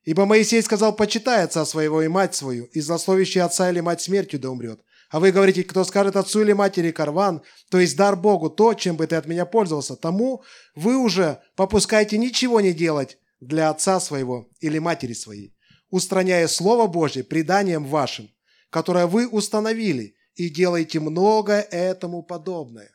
Ибо 0.04 0.26
Моисей 0.26 0.62
сказал, 0.62 0.94
почитай 0.94 1.44
отца 1.44 1.64
своего 1.64 2.02
и 2.02 2.08
мать 2.08 2.34
свою, 2.34 2.64
и 2.66 2.80
злословящий 2.80 3.40
отца 3.40 3.70
или 3.70 3.80
мать 3.80 4.02
смертью 4.02 4.38
да 4.38 4.50
умрет. 4.50 4.80
А 5.10 5.20
вы 5.20 5.32
говорите, 5.32 5.64
кто 5.64 5.84
скажет 5.84 6.16
отцу 6.16 6.42
или 6.42 6.52
матери 6.52 6.90
карван, 6.90 7.42
то 7.70 7.78
есть 7.78 7.96
дар 7.96 8.16
Богу, 8.16 8.50
то, 8.50 8.74
чем 8.74 8.96
бы 8.96 9.06
ты 9.06 9.16
от 9.16 9.26
меня 9.26 9.46
пользовался, 9.46 9.96
тому 9.96 10.42
вы 10.74 10.96
уже 10.96 11.40
попускаете 11.56 12.18
ничего 12.18 12.60
не 12.60 12.72
делать 12.72 13.18
для 13.40 13.70
отца 13.70 14.00
своего 14.00 14.48
или 14.60 14.78
матери 14.78 15.12
своей, 15.12 15.54
устраняя 15.88 16.48
Слово 16.48 16.86
Божье 16.86 17.24
преданием 17.24 17.86
вашим, 17.86 18.30
которое 18.70 19.06
вы 19.06 19.28
установили, 19.28 20.16
и 20.34 20.48
делайте 20.50 20.98
много 20.98 21.54
этому 21.54 22.22
подобное. 22.22 22.90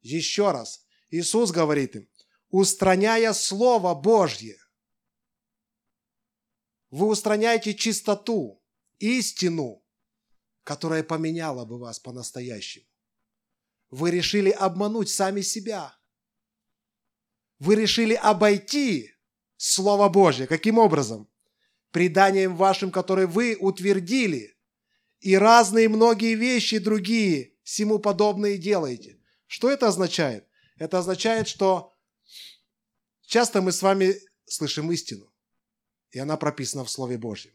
Еще 0.00 0.50
раз, 0.50 0.80
Иисус 1.10 1.50
говорит 1.50 1.96
им, 1.96 2.08
устраняя 2.48 3.32
Слово 3.32 3.94
Божье, 3.94 4.56
вы 6.90 7.06
устраняете 7.06 7.74
чистоту, 7.74 8.62
истину, 8.98 9.84
которая 10.64 11.02
поменяла 11.02 11.64
бы 11.64 11.78
вас 11.78 11.98
по-настоящему. 12.00 12.86
Вы 13.90 14.10
решили 14.10 14.50
обмануть 14.50 15.08
сами 15.08 15.40
себя. 15.40 15.96
Вы 17.58 17.76
решили 17.76 18.14
обойти 18.14 19.12
Слово 19.56 20.08
Божье. 20.08 20.46
Каким 20.46 20.78
образом? 20.78 21.28
Преданием 21.90 22.56
вашим, 22.56 22.90
которое 22.90 23.26
вы 23.26 23.56
утвердили– 23.58 24.56
и 25.20 25.36
разные 25.36 25.88
многие 25.88 26.34
вещи 26.34 26.78
другие 26.78 27.52
всему 27.62 27.98
подобные 27.98 28.56
делаете. 28.56 29.18
Что 29.46 29.70
это 29.70 29.88
означает? 29.88 30.48
Это 30.80 30.98
означает, 30.98 31.46
что 31.46 31.94
часто 33.20 33.60
мы 33.60 33.70
с 33.70 33.82
вами 33.82 34.16
слышим 34.46 34.90
истину, 34.90 35.30
и 36.10 36.18
она 36.18 36.38
прописана 36.38 36.86
в 36.86 36.90
Слове 36.90 37.18
Божьем. 37.18 37.52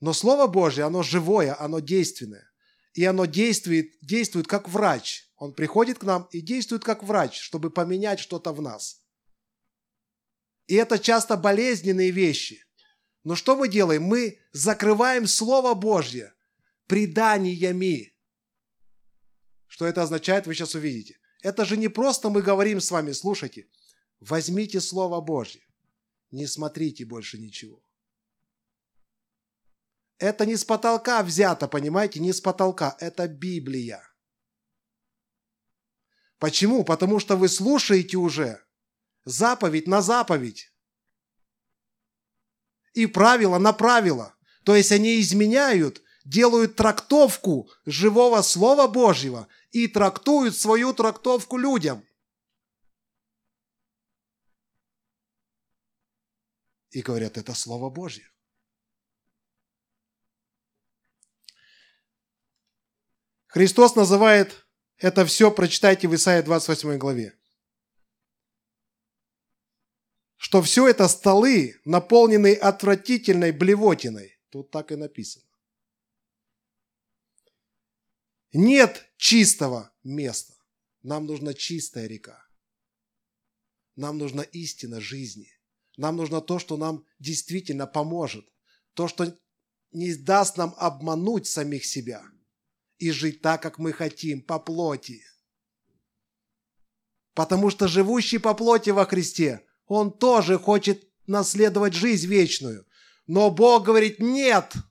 Но 0.00 0.12
Слово 0.12 0.46
Божье, 0.46 0.84
оно 0.84 1.02
живое, 1.02 1.58
оно 1.58 1.80
действенное. 1.80 2.46
И 2.92 3.04
оно 3.06 3.24
действует, 3.24 3.98
действует 4.02 4.46
как 4.46 4.68
врач. 4.68 5.30
Он 5.36 5.54
приходит 5.54 5.98
к 5.98 6.02
нам 6.02 6.28
и 6.30 6.42
действует 6.42 6.84
как 6.84 7.02
врач, 7.02 7.40
чтобы 7.40 7.70
поменять 7.70 8.20
что-то 8.20 8.52
в 8.52 8.60
нас. 8.60 9.02
И 10.66 10.74
это 10.74 10.98
часто 10.98 11.38
болезненные 11.38 12.10
вещи. 12.10 12.66
Но 13.24 13.34
что 13.34 13.56
мы 13.56 13.66
делаем? 13.66 14.02
Мы 14.02 14.38
закрываем 14.52 15.26
Слово 15.26 15.72
Божье– 15.72 16.34
преданиями. 16.86 18.14
Что 19.68 19.86
это 19.86 20.02
означает, 20.02 20.46
вы 20.46 20.54
сейчас 20.54 20.74
увидите. 20.74 21.19
Это 21.42 21.64
же 21.64 21.76
не 21.76 21.88
просто 21.88 22.28
мы 22.28 22.42
говорим 22.42 22.80
с 22.80 22.90
вами, 22.90 23.12
слушайте, 23.12 23.68
возьмите 24.20 24.80
Слово 24.80 25.20
Божье, 25.20 25.62
не 26.30 26.46
смотрите 26.46 27.04
больше 27.04 27.38
ничего. 27.38 27.82
Это 30.18 30.44
не 30.44 30.56
с 30.56 30.64
потолка 30.64 31.22
взято, 31.22 31.66
понимаете, 31.66 32.20
не 32.20 32.32
с 32.32 32.40
потолка, 32.42 32.94
это 33.00 33.26
Библия. 33.26 34.02
Почему? 36.38 36.84
Потому 36.84 37.20
что 37.20 37.36
вы 37.36 37.48
слушаете 37.48 38.18
уже 38.18 38.62
заповедь 39.24 39.86
на 39.86 40.02
заповедь. 40.02 40.72
И 42.92 43.06
правило 43.06 43.58
на 43.58 43.72
правило. 43.72 44.34
То 44.64 44.76
есть 44.76 44.92
они 44.92 45.20
изменяют 45.20 46.02
делают 46.24 46.76
трактовку 46.76 47.70
живого 47.86 48.42
Слова 48.42 48.86
Божьего 48.86 49.48
и 49.70 49.88
трактуют 49.88 50.56
свою 50.56 50.92
трактовку 50.92 51.56
людям. 51.56 52.04
И 56.90 57.02
говорят, 57.02 57.38
это 57.38 57.54
Слово 57.54 57.88
Божье. 57.88 58.30
Христос 63.46 63.96
называет 63.96 64.66
это 64.96 65.24
все, 65.24 65.50
прочитайте 65.50 66.06
в 66.08 66.14
Исаии 66.14 66.42
28 66.42 66.98
главе, 66.98 67.36
что 70.36 70.62
все 70.62 70.88
это 70.88 71.08
столы, 71.08 71.80
наполненные 71.84 72.54
отвратительной 72.54 73.52
блевотиной. 73.52 74.38
Тут 74.50 74.70
так 74.70 74.92
и 74.92 74.96
написано. 74.96 75.49
Нет 78.52 79.06
чистого 79.16 79.92
места. 80.02 80.54
Нам 81.02 81.26
нужна 81.26 81.54
чистая 81.54 82.06
река. 82.06 82.46
Нам 83.96 84.18
нужна 84.18 84.42
истина 84.42 85.00
жизни. 85.00 85.48
Нам 85.96 86.16
нужно 86.16 86.40
то, 86.40 86.58
что 86.58 86.76
нам 86.76 87.04
действительно 87.18 87.86
поможет. 87.86 88.46
То, 88.94 89.08
что 89.08 89.36
не 89.92 90.14
даст 90.14 90.56
нам 90.56 90.74
обмануть 90.78 91.46
самих 91.46 91.84
себя 91.84 92.24
и 92.98 93.10
жить 93.10 93.40
так, 93.40 93.62
как 93.62 93.78
мы 93.78 93.92
хотим, 93.92 94.42
по 94.42 94.58
плоти. 94.58 95.22
Потому 97.34 97.70
что 97.70 97.88
живущий 97.88 98.38
по 98.38 98.54
плоти 98.54 98.90
во 98.90 99.06
Христе, 99.06 99.64
он 99.86 100.12
тоже 100.12 100.58
хочет 100.58 101.08
наследовать 101.26 101.94
жизнь 101.94 102.26
вечную. 102.26 102.86
Но 103.26 103.50
Бог 103.50 103.84
говорит, 103.84 104.18
нет– 104.18 104.74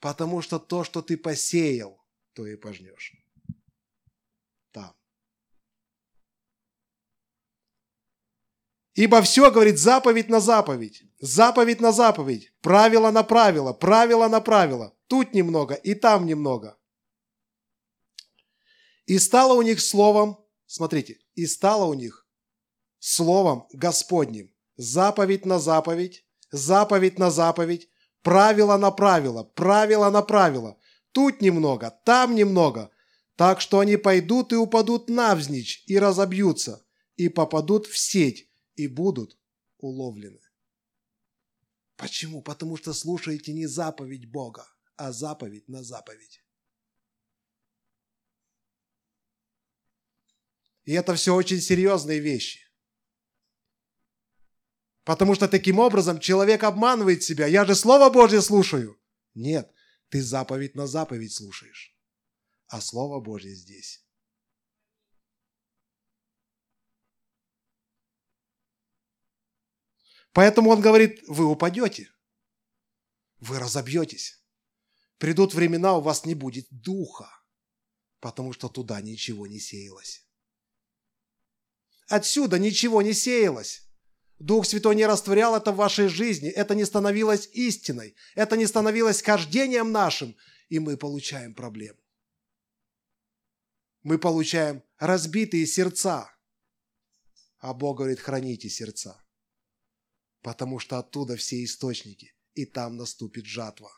Потому 0.00 0.42
что 0.42 0.58
то, 0.58 0.84
что 0.84 1.02
ты 1.02 1.16
посеял, 1.16 2.04
то 2.32 2.46
и 2.46 2.56
пожнешь. 2.56 3.14
Там. 4.72 4.94
Ибо 8.94 9.22
все, 9.22 9.50
говорит, 9.50 9.78
заповедь 9.78 10.28
на 10.28 10.40
заповедь, 10.40 11.02
заповедь 11.18 11.80
на 11.80 11.92
заповедь, 11.92 12.52
правило 12.60 13.10
на 13.10 13.22
правило, 13.22 13.72
правило 13.72 14.28
на 14.28 14.40
правило. 14.40 14.96
Тут 15.06 15.34
немного 15.34 15.74
и 15.74 15.94
там 15.94 16.26
немного. 16.26 16.78
И 19.06 19.18
стало 19.18 19.54
у 19.54 19.62
них 19.62 19.80
словом, 19.80 20.44
смотрите, 20.66 21.20
и 21.34 21.46
стало 21.46 21.84
у 21.84 21.94
них 21.94 22.26
словом 22.98 23.68
Господним, 23.72 24.52
заповедь 24.76 25.46
на 25.46 25.58
заповедь, 25.58 26.26
заповедь 26.50 27.18
на 27.18 27.30
заповедь, 27.30 27.88
Правило 28.26 28.76
на 28.76 28.90
правило, 28.90 29.44
правило 29.44 30.10
на 30.10 30.20
правило. 30.20 30.76
Тут 31.12 31.40
немного, 31.40 31.90
там 32.04 32.34
немного. 32.34 32.90
Так 33.36 33.60
что 33.60 33.78
они 33.78 33.96
пойдут 33.96 34.52
и 34.52 34.56
упадут 34.56 35.08
навзничь 35.08 35.84
и 35.86 35.96
разобьются, 35.96 36.84
и 37.14 37.28
попадут 37.28 37.86
в 37.86 37.96
сеть, 37.96 38.50
и 38.74 38.88
будут 38.88 39.38
уловлены. 39.78 40.40
Почему? 41.96 42.42
Потому 42.42 42.76
что 42.76 42.92
слушаете 42.92 43.52
не 43.52 43.68
заповедь 43.68 44.28
Бога, 44.28 44.66
а 44.96 45.12
заповедь 45.12 45.68
на 45.68 45.84
заповедь. 45.84 46.42
И 50.84 50.92
это 50.94 51.14
все 51.14 51.32
очень 51.32 51.60
серьезные 51.60 52.18
вещи. 52.18 52.65
Потому 55.06 55.36
что 55.36 55.46
таким 55.46 55.78
образом 55.78 56.18
человек 56.18 56.64
обманывает 56.64 57.22
себя. 57.22 57.46
Я 57.46 57.64
же 57.64 57.76
Слово 57.76 58.10
Божье 58.10 58.42
слушаю. 58.42 59.00
Нет, 59.34 59.72
ты 60.08 60.20
заповедь 60.20 60.74
на 60.74 60.88
заповедь 60.88 61.32
слушаешь. 61.32 61.96
А 62.66 62.80
Слово 62.80 63.20
Божье 63.20 63.54
здесь. 63.54 64.04
Поэтому 70.32 70.70
он 70.70 70.80
говорит, 70.80 71.22
вы 71.28 71.44
упадете, 71.44 72.10
вы 73.38 73.60
разобьетесь. 73.60 74.44
Придут 75.18 75.54
времена, 75.54 75.96
у 75.96 76.00
вас 76.00 76.24
не 76.24 76.34
будет 76.34 76.66
духа, 76.70 77.30
потому 78.18 78.52
что 78.52 78.68
туда 78.68 79.00
ничего 79.00 79.46
не 79.46 79.60
сеялось. 79.60 80.26
Отсюда 82.08 82.58
ничего 82.58 83.02
не 83.02 83.14
сеялось. 83.14 83.85
Дух 84.38 84.66
Святой 84.66 84.94
не 84.94 85.06
растворял 85.06 85.56
это 85.56 85.72
в 85.72 85.76
вашей 85.76 86.08
жизни, 86.08 86.48
это 86.48 86.74
не 86.74 86.84
становилось 86.84 87.48
истиной, 87.52 88.14
это 88.34 88.56
не 88.56 88.66
становилось 88.66 89.22
хождением 89.22 89.92
нашим, 89.92 90.36
и 90.68 90.78
мы 90.78 90.96
получаем 90.96 91.54
проблему. 91.54 91.98
Мы 94.02 94.18
получаем 94.18 94.82
разбитые 94.98 95.66
сердца, 95.66 96.30
а 97.58 97.74
Бог 97.74 97.98
говорит, 97.98 98.20
храните 98.20 98.68
сердца 98.68 99.20
потому 100.46 100.78
что 100.78 100.98
оттуда 100.98 101.34
все 101.34 101.64
источники, 101.64 102.32
и 102.54 102.66
там 102.66 102.96
наступит 102.96 103.46
жатва. 103.46 103.90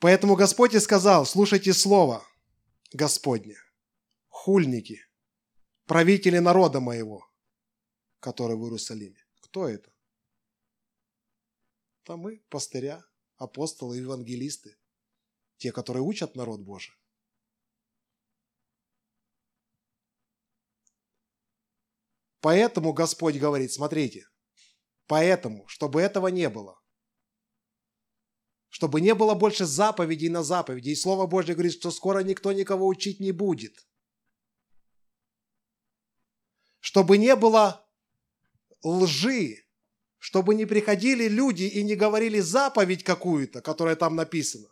Поэтому 0.00 0.34
Господь 0.34 0.74
и 0.74 0.80
сказал, 0.80 1.26
слушайте 1.26 1.72
слово 1.72 2.26
Господне, 2.92 3.56
хульники, 4.38 5.00
правители 5.86 6.38
народа 6.38 6.80
моего, 6.80 7.28
который 8.20 8.56
в 8.56 8.62
Иерусалиме. 8.62 9.20
Кто 9.40 9.68
это? 9.68 9.92
Это 12.02 12.16
мы, 12.16 12.40
пастыря, 12.48 13.04
апостолы, 13.36 13.96
евангелисты, 13.96 14.78
те, 15.56 15.72
которые 15.72 16.02
учат 16.02 16.36
народ 16.36 16.60
Божий. 16.60 16.94
Поэтому 22.40 22.92
Господь 22.92 23.36
говорит, 23.36 23.72
смотрите, 23.72 24.28
поэтому, 25.06 25.66
чтобы 25.66 26.00
этого 26.00 26.28
не 26.28 26.48
было, 26.48 26.80
чтобы 28.68 29.00
не 29.00 29.14
было 29.14 29.34
больше 29.34 29.66
заповедей 29.66 30.28
на 30.28 30.44
заповеди. 30.44 30.90
И 30.90 30.94
Слово 30.94 31.26
Божье 31.26 31.54
говорит, 31.54 31.72
что 31.72 31.90
скоро 31.90 32.20
никто 32.20 32.52
никого 32.52 32.86
учить 32.86 33.18
не 33.18 33.32
будет. 33.32 33.87
Чтобы 36.80 37.18
не 37.18 37.34
было 37.36 37.86
лжи, 38.82 39.64
чтобы 40.18 40.54
не 40.54 40.66
приходили 40.66 41.28
люди 41.28 41.64
и 41.64 41.82
не 41.82 41.94
говорили 41.94 42.40
заповедь 42.40 43.04
какую-то, 43.04 43.60
которая 43.62 43.96
там 43.96 44.16
написана. 44.16 44.68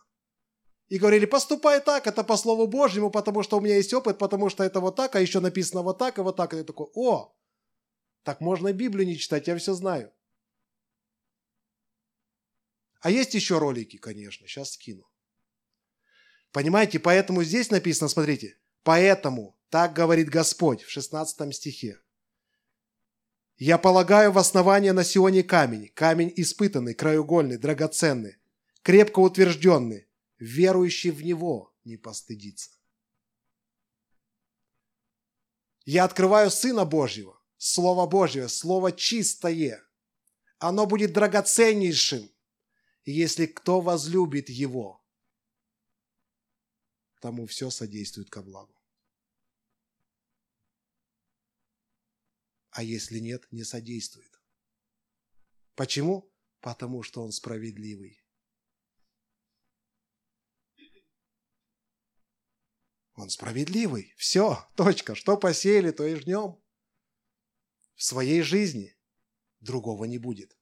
И 0.89 0.99
говорили, 0.99 1.25
поступай 1.25 1.81
так, 1.81 2.07
это 2.07 2.23
по 2.23 2.37
Слову 2.37 2.65
Божьему, 2.67 3.11
потому 3.11 3.43
что 3.43 3.57
у 3.57 3.61
меня 3.61 3.75
есть 3.75 3.93
опыт, 3.93 4.17
потому 4.17 4.49
что 4.49 4.63
это 4.63 4.79
вот 4.79 4.95
так, 4.95 5.15
а 5.15 5.19
еще 5.19 5.41
написано 5.41 5.81
вот 5.81 5.97
так 5.97 6.17
и 6.17 6.21
вот 6.21 6.37
так. 6.37 6.53
И 6.53 6.57
я 6.57 6.63
такой, 6.63 6.87
о, 6.93 7.35
так 8.23 8.39
можно 8.39 8.71
Библию 8.71 9.05
не 9.05 9.17
читать, 9.17 9.47
я 9.47 9.57
все 9.57 9.73
знаю. 9.73 10.13
А 13.01 13.11
есть 13.11 13.33
еще 13.33 13.57
ролики, 13.57 13.97
конечно, 13.97 14.47
сейчас 14.47 14.73
скину. 14.73 15.09
Понимаете, 16.51 16.99
поэтому 16.99 17.43
здесь 17.43 17.69
написано, 17.69 18.07
смотрите, 18.07 18.57
поэтому, 18.83 19.56
так 19.69 19.93
говорит 19.93 20.29
Господь 20.29 20.83
в 20.83 20.89
16 20.89 21.53
стихе. 21.55 21.99
Я 23.57 23.77
полагаю 23.77 24.31
в 24.31 24.37
основание 24.37 24.93
на 24.93 25.03
Сионе 25.03 25.43
камень, 25.43 25.89
камень 25.89 26.31
испытанный, 26.35 26.93
краеугольный, 26.93 27.57
драгоценный, 27.57 28.37
крепко 28.83 29.19
утвержденный, 29.19 30.07
верующий 30.37 31.09
в 31.09 31.23
него 31.23 31.73
не 31.83 31.97
постыдится. 31.97 32.69
Я 35.85 36.03
открываю 36.03 36.51
Сына 36.51 36.85
Божьего, 36.85 37.41
Слово 37.57 38.05
Божье, 38.05 38.47
Слово 38.47 38.91
чистое. 38.91 39.83
Оно 40.59 40.85
будет 40.85 41.13
драгоценнейшим, 41.13 42.29
если 43.05 43.45
кто 43.45 43.81
возлюбит 43.81 44.49
его, 44.49 45.03
тому 47.21 47.47
все 47.47 47.69
содействует 47.69 48.29
ко 48.29 48.41
благу. 48.41 48.76
А 52.77 52.83
если 52.83 53.17
нет, 53.17 53.51
не 53.51 53.63
содействует. 53.63 54.39
Почему? 55.73 56.31
Потому 56.59 57.01
что 57.01 57.23
он 57.23 57.31
справедливый. 57.31 58.23
Он 63.15 63.31
справедливый. 63.31 64.13
Все, 64.15 64.63
точка. 64.75 65.15
Что 65.15 65.37
посеяли, 65.37 65.89
то 65.89 66.05
и 66.05 66.13
жнем 66.13 66.63
в 67.95 68.03
своей 68.03 68.43
жизни. 68.43 68.95
Другого 69.59 70.05
не 70.05 70.19
будет. 70.19 70.55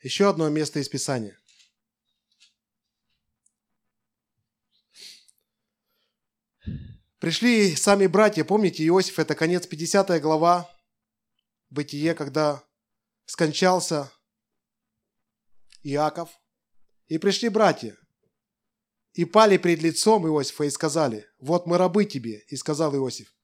Еще 0.00 0.30
одно 0.30 0.48
место 0.48 0.78
из 0.78 0.88
Писания. 0.88 1.39
Пришли 7.20 7.76
сами 7.76 8.06
братья, 8.06 8.44
помните, 8.44 8.86
Иосиф, 8.86 9.18
это 9.18 9.34
конец 9.34 9.66
50 9.66 10.20
глава, 10.22 10.74
Бытие, 11.68 12.14
когда 12.14 12.64
скончался 13.26 14.10
Иаков. 15.82 16.30
И 17.08 17.18
пришли 17.18 17.50
братья 17.50 17.96
и 19.12 19.26
пали 19.26 19.58
пред 19.58 19.82
лицом 19.82 20.26
Иосифа 20.26 20.64
и 20.64 20.70
сказали, 20.70 21.26
«Вот 21.38 21.66
мы 21.66 21.76
рабы 21.76 22.06
тебе». 22.06 22.38
И 22.48 22.56
сказал 22.56 22.96
Иосиф, 22.96 23.36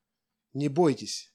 «Не 0.54 0.68
бойтесь, 0.68 1.30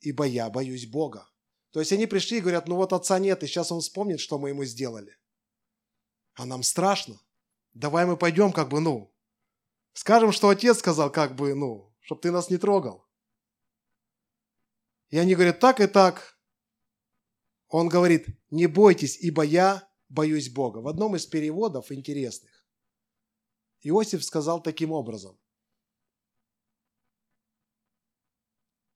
ибо 0.00 0.24
я 0.24 0.48
боюсь 0.48 0.86
Бога». 0.86 1.28
То 1.72 1.80
есть 1.80 1.92
они 1.92 2.06
пришли 2.06 2.38
и 2.38 2.40
говорят, 2.40 2.68
ну 2.68 2.76
вот 2.76 2.94
отца 2.94 3.18
нет, 3.18 3.42
и 3.42 3.46
сейчас 3.46 3.70
он 3.70 3.82
вспомнит, 3.82 4.20
что 4.20 4.38
мы 4.38 4.48
ему 4.48 4.64
сделали. 4.64 5.18
А 6.34 6.46
нам 6.46 6.62
страшно. 6.62 7.20
Давай 7.74 8.06
мы 8.06 8.16
пойдем, 8.16 8.52
как 8.52 8.70
бы, 8.70 8.80
ну, 8.80 9.14
скажем, 9.96 10.30
что 10.30 10.50
отец 10.50 10.78
сказал, 10.78 11.10
как 11.10 11.34
бы, 11.34 11.54
ну, 11.54 11.92
чтобы 12.00 12.20
ты 12.20 12.30
нас 12.30 12.50
не 12.50 12.58
трогал. 12.58 13.08
И 15.08 15.18
они 15.18 15.34
говорят, 15.34 15.58
так 15.58 15.80
и 15.80 15.86
так. 15.86 16.38
Он 17.68 17.88
говорит, 17.88 18.26
не 18.50 18.66
бойтесь, 18.66 19.18
ибо 19.18 19.42
я 19.42 19.90
боюсь 20.08 20.50
Бога. 20.50 20.78
В 20.78 20.88
одном 20.88 21.16
из 21.16 21.26
переводов 21.26 21.90
интересных 21.90 22.66
Иосиф 23.80 24.22
сказал 24.22 24.62
таким 24.62 24.92
образом. 24.92 25.40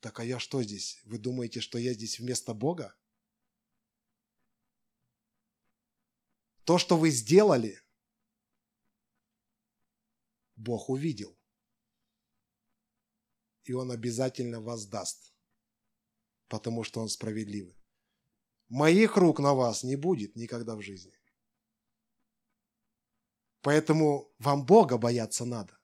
Так 0.00 0.20
а 0.20 0.24
я 0.24 0.38
что 0.38 0.62
здесь? 0.62 1.00
Вы 1.04 1.18
думаете, 1.18 1.60
что 1.60 1.78
я 1.78 1.94
здесь 1.94 2.18
вместо 2.18 2.54
Бога? 2.54 2.94
То, 6.64 6.78
что 6.78 6.96
вы 6.96 7.10
сделали, 7.10 7.80
Бог 10.60 10.90
увидел. 10.90 11.36
И 13.64 13.72
Он 13.72 13.90
обязательно 13.90 14.60
воздаст, 14.60 15.34
потому 16.48 16.84
что 16.84 17.00
Он 17.00 17.08
справедливый. 17.08 17.76
Моих 18.68 19.16
рук 19.16 19.40
на 19.40 19.54
вас 19.54 19.84
не 19.84 19.96
будет 19.96 20.36
никогда 20.36 20.76
в 20.76 20.82
жизни. 20.82 21.12
Поэтому 23.62 24.32
вам 24.38 24.64
Бога 24.64 24.98
бояться 24.98 25.44
надо. 25.44 25.76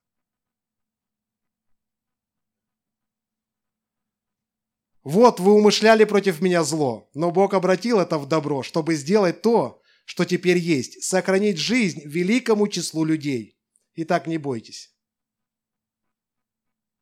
Вот 5.02 5.40
вы 5.40 5.52
умышляли 5.52 6.04
против 6.04 6.40
меня 6.40 6.64
зло, 6.64 7.08
но 7.14 7.30
Бог 7.30 7.54
обратил 7.54 8.00
это 8.00 8.18
в 8.18 8.26
добро, 8.26 8.62
чтобы 8.62 8.96
сделать 8.96 9.40
то, 9.40 9.80
что 10.04 10.24
теперь 10.24 10.58
есть, 10.58 11.02
сохранить 11.02 11.58
жизнь 11.58 12.02
великому 12.04 12.66
числу 12.68 13.04
людей. 13.04 13.55
Итак, 13.96 14.26
не 14.26 14.38
бойтесь. 14.38 14.94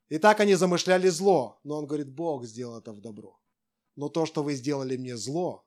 И 0.09 0.18
так 0.18 0.40
они 0.40 0.54
замышляли 0.54 1.09
зло, 1.09 1.61
но 1.64 1.76
он 1.76 1.87
говорит, 1.87 2.09
Бог 2.09 2.44
сделал 2.46 2.78
это 2.78 2.92
в 2.92 3.00
добро. 3.00 3.40
Но 3.96 4.09
то, 4.09 4.26
что 4.26 4.42
вы 4.42 4.54
сделали 4.54 4.96
мне 4.96 5.16
зло, 5.16 5.66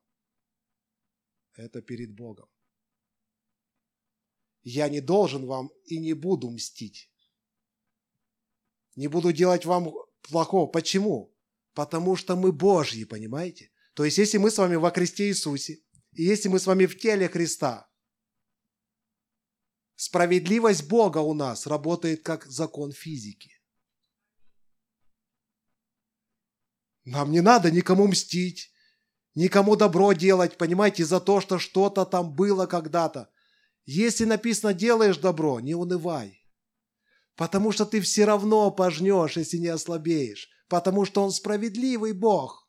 это 1.56 1.82
перед 1.82 2.14
Богом 2.14 2.48
я 4.70 4.90
не 4.90 5.00
должен 5.00 5.46
вам 5.46 5.72
и 5.86 5.98
не 5.98 6.12
буду 6.12 6.50
мстить. 6.50 7.10
Не 8.98 9.08
буду 9.08 9.32
делать 9.32 9.66
вам 9.66 9.94
плохого. 10.22 10.68
Почему? 10.68 11.34
Потому 11.74 12.18
что 12.18 12.36
мы 12.36 12.52
Божьи, 12.52 13.06
понимаете? 13.06 13.72
То 13.94 14.04
есть, 14.04 14.18
если 14.18 14.38
мы 14.38 14.52
с 14.52 14.58
вами 14.58 14.76
во 14.76 14.92
Христе 14.92 15.30
Иисусе, 15.30 15.80
и 16.12 16.24
если 16.24 16.50
мы 16.50 16.60
с 16.60 16.68
вами 16.68 16.86
в 16.86 16.98
теле 17.00 17.30
Христа, 17.30 17.87
справедливость 19.98 20.88
Бога 20.88 21.18
у 21.18 21.34
нас 21.34 21.68
работает 21.68 22.24
как 22.24 22.46
закон 22.46 22.94
физики. 22.94 23.52
Нам 27.04 27.32
не 27.32 27.42
надо 27.42 27.72
никому 27.72 28.08
мстить, 28.08 28.72
никому 29.36 29.76
добро 29.76 30.14
делать, 30.14 30.58
понимаете, 30.58 31.06
за 31.06 31.20
то, 31.20 31.42
что 31.42 31.60
что-то 31.60 32.06
там 32.06 32.34
было 32.34 32.66
когда-то. 32.68 33.30
Если 33.86 34.26
написано 34.26 34.74
«делаешь 34.74 35.18
добро», 35.18 35.60
не 35.62 35.74
унывай. 35.74 36.46
Потому 37.36 37.72
что 37.72 37.86
ты 37.86 38.02
все 38.02 38.26
равно 38.26 38.70
пожнешь, 38.72 39.38
если 39.38 39.58
не 39.58 39.68
ослабеешь. 39.68 40.50
Потому 40.68 41.06
что 41.06 41.24
Он 41.24 41.32
справедливый 41.32 42.12
Бог. 42.12 42.67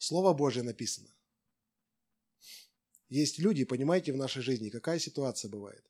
Слово 0.00 0.32
Божье 0.32 0.62
написано. 0.62 1.14
Есть 3.10 3.38
люди, 3.38 3.66
понимаете, 3.66 4.14
в 4.14 4.16
нашей 4.16 4.40
жизни, 4.40 4.70
какая 4.70 4.98
ситуация 4.98 5.50
бывает. 5.50 5.84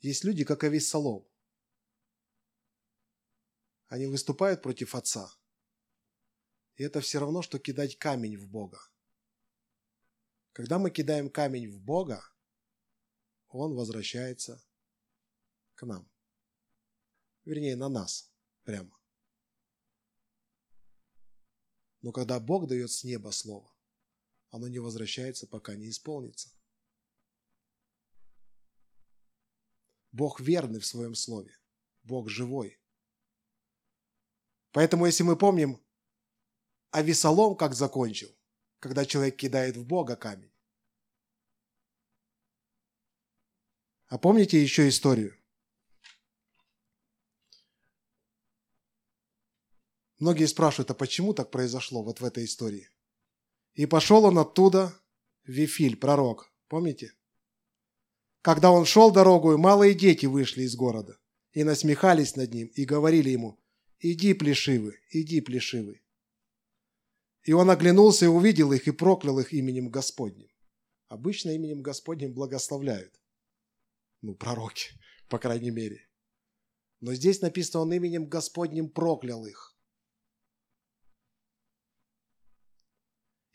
Есть 0.00 0.24
люди, 0.24 0.44
как 0.44 0.62
весь 0.62 0.88
Солом. 0.88 1.28
Они 3.88 4.06
выступают 4.06 4.62
против 4.62 4.94
Отца. 4.94 5.30
И 6.76 6.82
это 6.82 7.02
все 7.02 7.20
равно, 7.20 7.42
что 7.42 7.58
кидать 7.58 7.98
камень 7.98 8.38
в 8.38 8.48
Бога. 8.48 8.80
Когда 10.52 10.78
мы 10.78 10.90
кидаем 10.90 11.28
камень 11.28 11.70
в 11.70 11.78
Бога, 11.78 12.24
Он 13.48 13.74
возвращается 13.74 14.64
к 15.74 15.84
нам. 15.84 16.10
Вернее, 17.44 17.76
на 17.76 17.90
нас 17.90 18.32
прямо. 18.62 18.95
Но 22.06 22.12
когда 22.12 22.38
Бог 22.38 22.68
дает 22.68 22.92
с 22.92 23.02
неба 23.02 23.30
слово, 23.32 23.68
оно 24.50 24.68
не 24.68 24.78
возвращается, 24.78 25.44
пока 25.44 25.74
не 25.74 25.90
исполнится. 25.90 26.52
Бог 30.12 30.38
верный 30.38 30.78
в 30.78 30.86
своем 30.86 31.16
слове. 31.16 31.58
Бог 32.04 32.28
живой. 32.28 32.80
Поэтому, 34.70 35.06
если 35.06 35.24
мы 35.24 35.36
помним, 35.36 35.84
а 36.92 37.02
Весолом 37.02 37.56
как 37.56 37.74
закончил, 37.74 38.32
когда 38.78 39.04
человек 39.04 39.36
кидает 39.36 39.76
в 39.76 39.84
Бога 39.84 40.14
камень. 40.14 40.54
А 44.06 44.16
помните 44.16 44.62
еще 44.62 44.88
историю? 44.88 45.36
Многие 50.18 50.46
спрашивают, 50.46 50.90
а 50.90 50.94
почему 50.94 51.34
так 51.34 51.50
произошло 51.50 52.02
вот 52.02 52.20
в 52.20 52.24
этой 52.24 52.44
истории? 52.44 52.88
И 53.74 53.84
пошел 53.84 54.24
он 54.24 54.38
оттуда, 54.38 54.94
Вифиль, 55.44 55.96
пророк, 55.96 56.50
помните? 56.68 57.12
Когда 58.40 58.70
он 58.70 58.86
шел 58.86 59.10
дорогу, 59.10 59.58
малые 59.58 59.94
дети 59.94 60.26
вышли 60.26 60.62
из 60.62 60.74
города 60.74 61.18
и 61.52 61.64
насмехались 61.64 62.36
над 62.36 62.54
ним 62.54 62.68
и 62.68 62.84
говорили 62.84 63.30
ему, 63.30 63.60
«Иди, 63.98 64.34
плешивый, 64.34 64.96
иди, 65.10 65.40
плешивый». 65.40 66.02
И 67.42 67.52
он 67.52 67.70
оглянулся 67.70 68.24
и 68.24 68.28
увидел 68.28 68.72
их 68.72 68.88
и 68.88 68.92
проклял 68.92 69.38
их 69.38 69.52
именем 69.52 69.88
Господним. 69.88 70.48
Обычно 71.08 71.50
именем 71.50 71.82
Господним 71.82 72.32
благословляют. 72.32 73.20
Ну, 74.22 74.34
пророки, 74.34 74.90
по 75.28 75.38
крайней 75.38 75.70
мере. 75.70 76.08
Но 77.00 77.14
здесь 77.14 77.40
написано, 77.40 77.82
он 77.82 77.92
именем 77.92 78.26
Господним 78.26 78.88
проклял 78.88 79.46
их. 79.46 79.75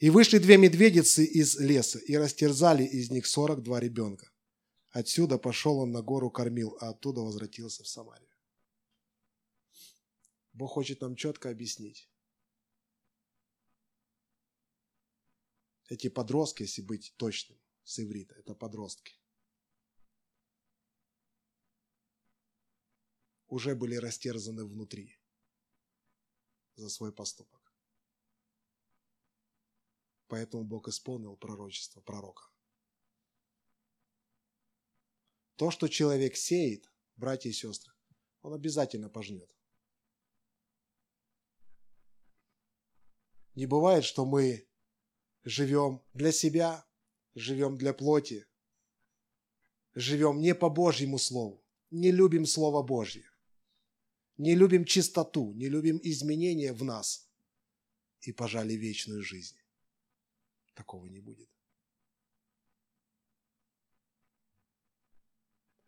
И 0.02 0.10
вышли 0.10 0.40
две 0.40 0.58
медведицы 0.58 1.24
из 1.24 1.60
леса 1.60 2.00
и 2.00 2.18
растерзали 2.18 2.84
из 2.84 3.12
них 3.12 3.28
сорок 3.28 3.62
два 3.62 3.80
ребенка. 3.80 4.32
Отсюда 4.90 5.38
пошел 5.38 5.78
он 5.78 5.92
на 5.92 6.02
гору 6.02 6.32
кормил, 6.32 6.76
а 6.82 6.90
оттуда 6.90 7.22
возвратился 7.22 7.84
в 7.84 7.88
Самарию. 7.88 8.36
Бог 10.54 10.72
хочет 10.72 11.02
нам 11.02 11.16
четко 11.16 11.52
объяснить. 11.52 12.10
Эти 15.88 16.10
подростки, 16.10 16.64
если 16.64 16.82
быть 16.82 17.14
точным, 17.18 17.60
с 17.84 18.00
иврита, 18.00 18.34
это 18.34 18.56
подростки. 18.56 19.14
Уже 23.48 23.76
были 23.76 23.98
растерзаны 23.98 24.66
внутри 24.66 25.16
за 26.74 26.90
свой 26.90 27.14
поступок. 27.14 27.61
Поэтому 30.32 30.64
Бог 30.64 30.88
исполнил 30.88 31.36
пророчество 31.36 32.00
пророка. 32.00 32.44
То, 35.58 35.72
что 35.72 35.90
человек 35.90 36.38
сеет, 36.38 36.90
братья 37.18 37.50
и 37.50 37.52
сестры, 37.52 37.94
он 38.42 38.54
обязательно 38.54 39.10
пожнет. 39.10 39.54
Не 43.56 43.66
бывает, 43.66 44.06
что 44.06 44.26
мы 44.26 44.70
живем 45.44 46.02
для 46.14 46.32
себя, 46.32 46.88
живем 47.36 47.78
для 47.78 47.94
плоти, 47.94 48.48
живем 49.96 50.40
не 50.40 50.56
по 50.56 50.70
Божьему 50.70 51.18
Слову, 51.18 51.62
не 51.90 52.10
любим 52.10 52.46
Слово 52.46 52.82
Божье, 52.84 53.30
не 54.38 54.56
любим 54.56 54.86
чистоту, 54.86 55.52
не 55.56 55.68
любим 55.68 56.00
изменения 56.02 56.72
в 56.72 56.86
нас 56.86 57.30
и 58.22 58.32
пожали 58.32 58.76
вечную 58.76 59.24
жизнь. 59.24 59.61
Такого 60.74 61.06
не 61.06 61.20
будет. 61.20 61.50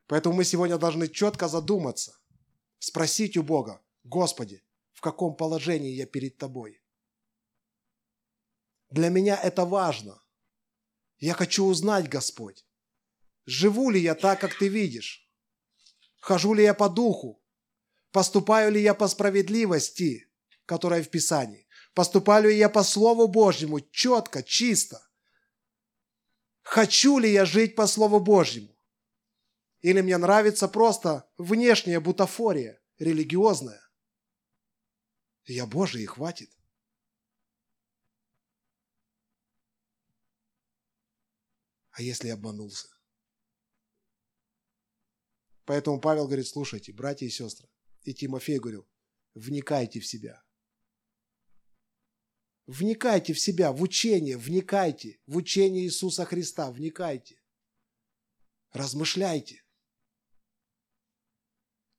Поэтому 0.08 0.36
мы 0.36 0.44
сегодня 0.44 0.78
должны 0.78 1.08
четко 1.08 1.48
задуматься, 1.48 2.20
спросить 2.80 3.38
у 3.38 3.44
Бога, 3.44 3.82
Господи, 4.04 4.64
в 4.92 5.02
каком 5.02 5.36
положении 5.36 5.92
я 5.92 6.06
перед 6.06 6.38
Тобой? 6.38 6.82
Для 8.90 9.10
меня 9.10 9.40
это 9.42 9.66
важно. 9.66 10.22
Я 11.18 11.34
хочу 11.34 11.66
узнать, 11.66 12.10
Господь, 12.10 12.66
живу 13.46 13.90
ли 13.90 14.00
я 14.00 14.14
так, 14.14 14.40
как 14.40 14.58
Ты 14.58 14.68
видишь? 14.68 15.28
Хожу 16.20 16.54
ли 16.54 16.64
я 16.64 16.74
по 16.74 16.90
духу? 16.90 17.42
Поступаю 18.12 18.72
ли 18.72 18.82
я 18.82 18.94
по 18.94 19.08
справедливости, 19.08 20.30
которая 20.66 21.02
в 21.02 21.10
Писании? 21.10 21.63
Поступаю 21.94 22.50
ли 22.50 22.58
я 22.58 22.70
по 22.70 22.84
Слову 22.84 23.28
Божьему 23.28 23.80
четко, 23.80 24.42
чисто? 24.42 25.08
Хочу 26.64 27.20
ли 27.20 27.32
я 27.32 27.46
жить 27.46 27.76
по 27.76 27.86
Слову 27.86 28.20
Божьему? 28.20 28.76
Или 29.82 30.02
мне 30.02 30.18
нравится 30.18 30.68
просто 30.68 31.30
внешняя 31.38 32.00
бутафория, 32.00 32.82
религиозная? 32.98 33.82
Я 35.46 35.68
Божий, 35.68 36.04
и 36.04 36.06
хватит. 36.06 36.50
А 41.92 42.02
если 42.02 42.30
обманулся? 42.30 42.88
Поэтому 45.66 46.00
Павел 46.02 46.26
говорит, 46.26 46.48
слушайте, 46.48 46.92
братья 46.92 47.26
и 47.26 47.30
сестры, 47.30 47.70
и 48.02 48.14
Тимофей 48.14 48.58
говорил, 48.58 48.88
вникайте 49.36 50.00
в 50.00 50.08
себя. 50.08 50.43
Вникайте 52.66 53.34
в 53.34 53.40
себя, 53.40 53.74
в 53.74 53.82
учение, 53.82 54.38
вникайте, 54.38 55.20
в 55.28 55.36
учение 55.36 55.84
Иисуса 55.84 56.24
Христа, 56.24 56.72
вникайте. 56.72 57.42
Размышляйте. 58.72 59.64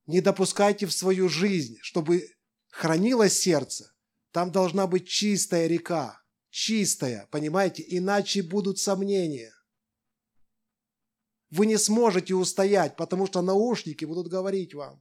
Не 0.06 0.20
допускайте 0.20 0.86
в 0.86 0.92
свою 0.92 1.28
жизнь, 1.28 1.76
чтобы 1.82 2.30
хранилось 2.70 3.38
сердце. 3.38 3.94
Там 4.30 4.52
должна 4.52 4.86
быть 4.86 5.06
чистая 5.06 5.66
река, 5.66 6.20
чистая, 6.50 7.28
понимаете, 7.30 7.84
иначе 7.86 8.42
будут 8.42 8.78
сомнения. 8.78 9.52
Вы 11.50 11.66
не 11.66 11.76
сможете 11.76 12.34
устоять, 12.34 12.96
потому 12.96 13.26
что 13.26 13.42
наушники 13.42 14.04
будут 14.04 14.28
говорить 14.28 14.74
вам. 14.74 14.98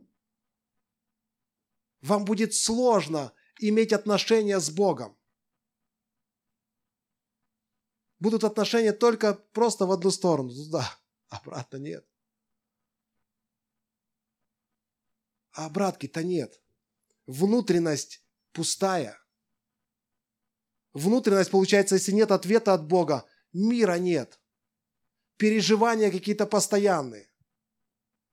Вам 2.01 2.25
будет 2.25 2.53
сложно 2.53 3.33
иметь 3.59 3.93
отношения 3.93 4.59
с 4.59 4.69
Богом 4.69 5.17
будут 8.23 8.45
отношения 8.45 8.93
только 8.93 9.33
просто 9.33 9.85
в 9.85 9.91
одну 9.91 10.09
сторону, 10.09 10.49
туда, 10.49 10.89
обратно 11.27 11.75
нет. 11.75 12.07
А 15.51 15.65
обратки-то 15.65 16.23
нет. 16.23 16.61
Внутренность 17.27 18.23
пустая. 18.53 19.19
Внутренность, 20.93 21.51
получается, 21.51 21.95
если 21.95 22.13
нет 22.13 22.31
ответа 22.31 22.73
от 22.73 22.87
Бога, 22.87 23.25
мира 23.51 23.97
нет. 23.97 24.39
Переживания 25.35 26.09
какие-то 26.09 26.45
постоянные. 26.45 27.29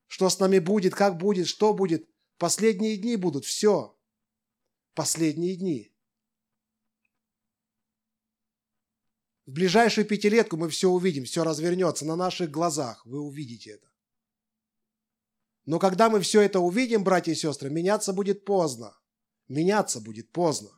Что 0.06 0.30
с 0.30 0.38
нами 0.38 0.60
будет, 0.60 0.94
как 0.94 1.18
будет, 1.18 1.48
что 1.48 1.74
будет. 1.74 2.08
Последние 2.38 2.96
дни 2.96 3.16
будут, 3.16 3.44
все. 3.44 3.98
Последние 4.94 5.56
дни. 5.56 5.89
В 9.50 9.52
ближайшую 9.52 10.06
пятилетку 10.06 10.56
мы 10.56 10.68
все 10.68 10.88
увидим, 10.88 11.24
все 11.24 11.42
развернется 11.42 12.04
на 12.04 12.14
наших 12.14 12.52
глазах. 12.52 13.04
Вы 13.04 13.18
увидите 13.20 13.70
это. 13.70 13.90
Но 15.64 15.80
когда 15.80 16.08
мы 16.08 16.20
все 16.20 16.42
это 16.42 16.60
увидим, 16.60 17.02
братья 17.02 17.32
и 17.32 17.34
сестры, 17.34 17.68
меняться 17.68 18.12
будет 18.12 18.44
поздно. 18.44 18.96
Меняться 19.48 20.00
будет 20.00 20.30
поздно. 20.30 20.70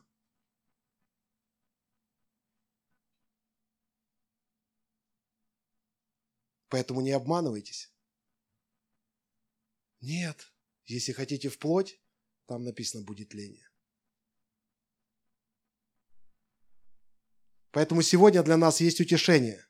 Поэтому 6.69 7.01
не 7.01 7.11
обманывайтесь. 7.11 7.93
Нет, 10.01 10.51
если 10.85 11.11
хотите 11.11 11.49
вплоть, 11.49 12.01
там 12.47 12.63
написано 12.63 13.03
будет 13.03 13.35
ление. 13.35 13.69
Поэтому 17.73 18.03
сегодня 18.03 18.43
для 18.43 18.55
нас 18.55 18.81
есть 18.81 19.01
утешение. 19.01 19.67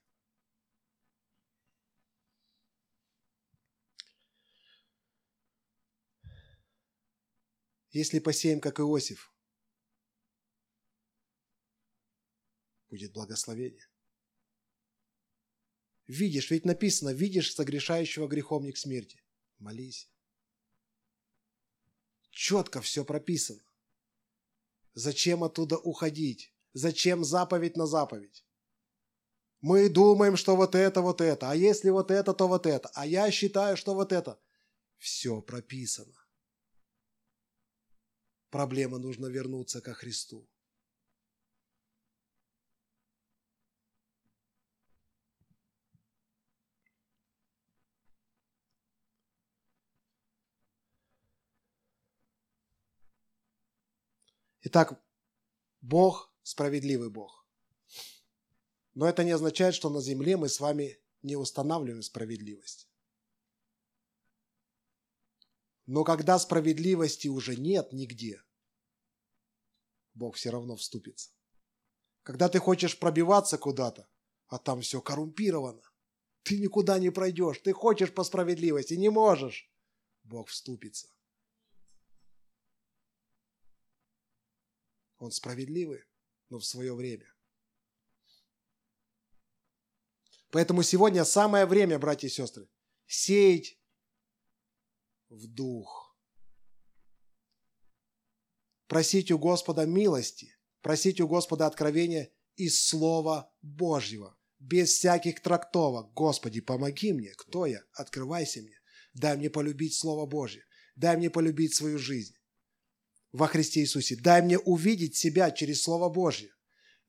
Если 7.91 8.19
посеем, 8.19 8.59
как 8.59 8.81
Иосиф, 8.81 9.33
будет 12.89 13.13
благословение. 13.13 13.87
Видишь, 16.05 16.51
ведь 16.51 16.65
написано, 16.65 17.11
видишь 17.11 17.53
согрешающего 17.53 18.27
грехом 18.27 18.65
не 18.65 18.75
смерти. 18.75 19.23
Молись. 19.59 20.11
Четко 22.31 22.81
все 22.81 23.05
прописано. 23.05 23.63
Зачем 24.93 25.41
оттуда 25.45 25.77
уходить? 25.77 26.52
Зачем 26.73 27.23
заповедь 27.23 27.77
на 27.77 27.85
заповедь? 27.85 28.43
Мы 29.61 29.89
думаем, 29.89 30.35
что 30.35 30.55
вот 30.55 30.75
это, 30.75 31.01
вот 31.01 31.21
это. 31.21 31.51
А 31.51 31.55
если 31.55 31.89
вот 31.89 32.11
это, 32.11 32.33
то 32.33 32.47
вот 32.47 32.65
это. 32.65 32.89
А 32.95 33.05
я 33.05 33.31
считаю, 33.31 33.77
что 33.77 33.93
вот 33.93 34.11
это. 34.11 34.39
Все 34.97 35.41
прописано. 35.41 36.13
Проблема 38.49 38.97
нужно 38.97 39.27
вернуться 39.27 39.81
ко 39.81 39.93
Христу. 39.93 40.49
Итак, 54.61 55.01
Бог– 55.81 56.32
справедливый 56.43 57.09
Бог. 57.09 57.45
Но 58.93 59.07
это 59.07 59.23
не 59.23 59.31
означает, 59.31 59.73
что 59.73 59.89
на 59.89 60.01
земле 60.01 60.37
мы 60.37 60.49
с 60.49 60.59
вами 60.59 60.99
не 61.23 61.35
устанавливаем 61.35 62.03
справедливость. 62.03 62.87
Но 65.85 66.03
когда 66.03 66.39
справедливости 66.39 67.27
уже 67.27 67.55
нет 67.55 67.91
нигде, 67.91 68.41
Бог 70.13 70.35
все 70.35 70.51
равно 70.51 70.75
вступится. 70.75 71.31
Когда 72.21 72.47
ты 72.47 72.59
хочешь 72.59 72.97
пробиваться 72.97 73.57
куда-то, 73.57 74.07
а 74.47 74.59
там 74.59 74.81
все 74.81 75.01
коррумпировано, 75.01 75.81
ты 76.43 76.59
никуда 76.59 76.99
не 76.99 77.09
пройдешь, 77.09 77.59
ты 77.59 77.73
хочешь 77.73 78.13
по 78.13 78.23
справедливости, 78.23 78.93
не 78.93 79.09
можешь, 79.09 79.69
Бог 80.23 80.49
вступится. 80.49 81.09
Он 85.17 85.31
справедливый, 85.31 86.03
но 86.53 86.59
в 86.59 86.65
свое 86.65 86.93
время. 86.93 87.25
Поэтому 90.51 90.83
сегодня 90.83 91.25
самое 91.25 91.65
время, 91.65 91.97
братья 91.97 92.27
и 92.27 92.29
сестры, 92.29 92.69
сеять 93.07 93.79
в 95.29 95.47
дух. 95.47 96.15
Просить 98.85 99.31
у 99.31 99.39
Господа 99.39 99.87
милости, 99.87 100.55
просить 100.81 101.19
у 101.21 101.27
Господа 101.27 101.65
откровения 101.65 102.31
из 102.55 102.85
Слова 102.85 103.51
Божьего, 103.63 104.37
без 104.59 104.89
всяких 104.89 105.41
трактовок. 105.41 106.13
Господи, 106.13 106.61
помоги 106.61 107.13
мне, 107.13 107.33
кто 107.35 107.65
я? 107.65 107.83
Открывайся 107.93 108.61
мне. 108.61 108.79
Дай 109.15 109.37
мне 109.37 109.49
полюбить 109.49 109.95
Слово 109.95 110.27
Божье. 110.27 110.63
Дай 110.95 111.17
мне 111.17 111.31
полюбить 111.31 111.73
свою 111.73 111.97
жизнь 111.97 112.35
во 113.33 113.47
Христе 113.47 113.81
Иисусе. 113.81 114.15
Дай 114.15 114.41
мне 114.41 114.57
увидеть 114.57 115.17
себя 115.17 115.51
через 115.51 115.81
Слово 115.81 116.07
Божье. 116.07 116.51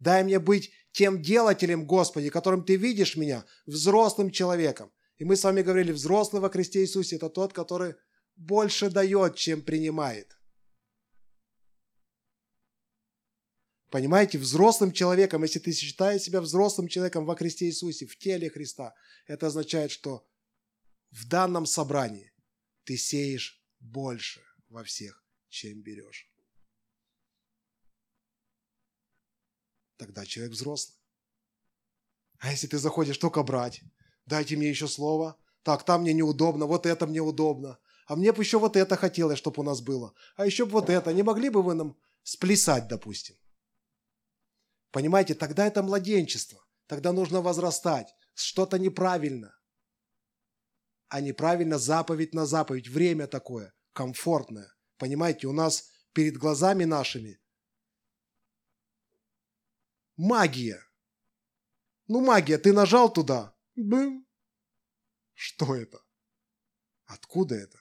Дай 0.01 0.25
мне 0.25 0.41
быть 0.41 0.73
тем 0.91 1.23
делателем, 1.23 1.87
Господи, 1.87 2.31
которым 2.31 2.65
Ты 2.65 2.77
видишь 2.77 3.17
меня, 3.17 3.45
взрослым 3.67 4.31
человеком. 4.31 4.91
И 5.19 5.25
мы 5.25 5.37
с 5.37 5.45
вами 5.45 5.63
говорили, 5.63 5.93
взрослый 5.93 6.43
во 6.43 6.51
Христе 6.51 6.81
Иисусе– 6.81 7.17
это 7.17 7.29
тот, 7.29 7.53
который 7.53 7.95
больше 8.35 8.91
дает, 8.91 9.37
чем 9.37 9.63
принимает. 9.63 10.37
Понимаете, 13.91 14.39
взрослым 14.39 14.91
человеком, 14.91 15.45
если 15.45 15.61
ты 15.61 15.73
считаешь 15.73 16.23
себя 16.23 16.41
взрослым 16.41 16.89
человеком 16.89 17.27
во 17.27 17.37
Христе 17.37 17.67
Иисусе, 17.67 18.07
в 18.07 18.19
теле 18.19 18.51
Христа, 18.51 18.93
это 19.29 19.47
означает, 19.47 19.93
что 19.93 20.27
в 21.13 21.29
данном 21.29 21.65
собрании 21.65 22.33
ты 22.83 22.97
сеешь 22.97 23.63
больше 23.79 24.43
во 24.69 24.83
всех 24.83 25.24
чем 25.55 25.81
берешь. 25.83 26.29
Тогда 29.97 30.27
человек 30.27 30.53
взрослый. 30.53 30.99
А 32.39 32.51
если 32.51 32.67
ты 32.67 32.79
заходишь 32.79 33.19
только 33.19 33.43
брать, 33.43 33.83
дайте 34.27 34.57
мне 34.57 34.69
еще 34.69 34.89
слово, 34.89 35.39
так, 35.63 35.85
там 35.85 36.03
мне 36.03 36.13
неудобно, 36.13 36.67
вот 36.67 36.85
это 36.85 37.07
мне 37.07 37.21
удобно, 37.21 37.79
а 38.07 38.17
мне 38.17 38.33
бы 38.33 38.43
еще 38.43 38.59
вот 38.59 38.77
это 38.77 38.97
хотелось, 38.97 39.39
чтобы 39.39 39.61
у 39.61 39.65
нас 39.65 39.81
было, 39.81 40.13
а 40.37 40.45
еще 40.45 40.67
бы 40.67 40.73
вот 40.73 40.91
это, 40.91 41.13
не 41.13 41.23
могли 41.23 41.49
бы 41.49 41.63
вы 41.63 41.75
нам 41.75 41.97
сплясать, 42.25 42.89
допустим? 42.89 43.37
Понимаете, 44.91 45.35
тогда 45.35 45.67
это 45.67 45.83
младенчество, 45.83 46.67
тогда 46.87 47.13
нужно 47.13 47.41
возрастать, 47.41 48.15
что-то 48.35 48.79
неправильно. 48.79 49.57
А 51.09 51.21
неправильно 51.21 51.79
заповедь 51.79 52.35
на 52.35 52.45
заповедь, 52.45 52.89
время 52.89 53.29
такое, 53.29 53.73
комфортное. 53.93 54.74
Понимаете, 54.99 55.47
у 55.47 55.53
нас 55.53 55.91
перед 56.13 56.37
глазами 56.37 56.85
нашими 56.85 57.41
магия. 60.17 60.81
Ну, 62.07 62.21
магия, 62.21 62.59
ты 62.59 62.73
нажал 62.73 63.13
туда. 63.13 63.55
Бым. 63.75 64.27
Что 65.35 65.75
это? 65.75 66.01
Откуда 67.07 67.55
это? 67.57 67.81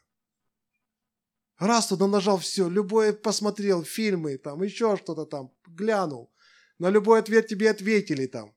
Раз 1.57 1.87
туда 1.87 2.07
нажал, 2.07 2.39
все, 2.39 2.67
любой 2.67 3.13
посмотрел 3.13 3.83
фильмы, 3.83 4.37
там, 4.37 4.63
еще 4.63 4.97
что-то 4.97 5.25
там, 5.25 5.53
глянул. 5.67 6.33
На 6.79 6.89
любой 6.89 7.19
ответ 7.19 7.47
тебе 7.47 7.69
ответили 7.69 8.25
там. 8.25 8.55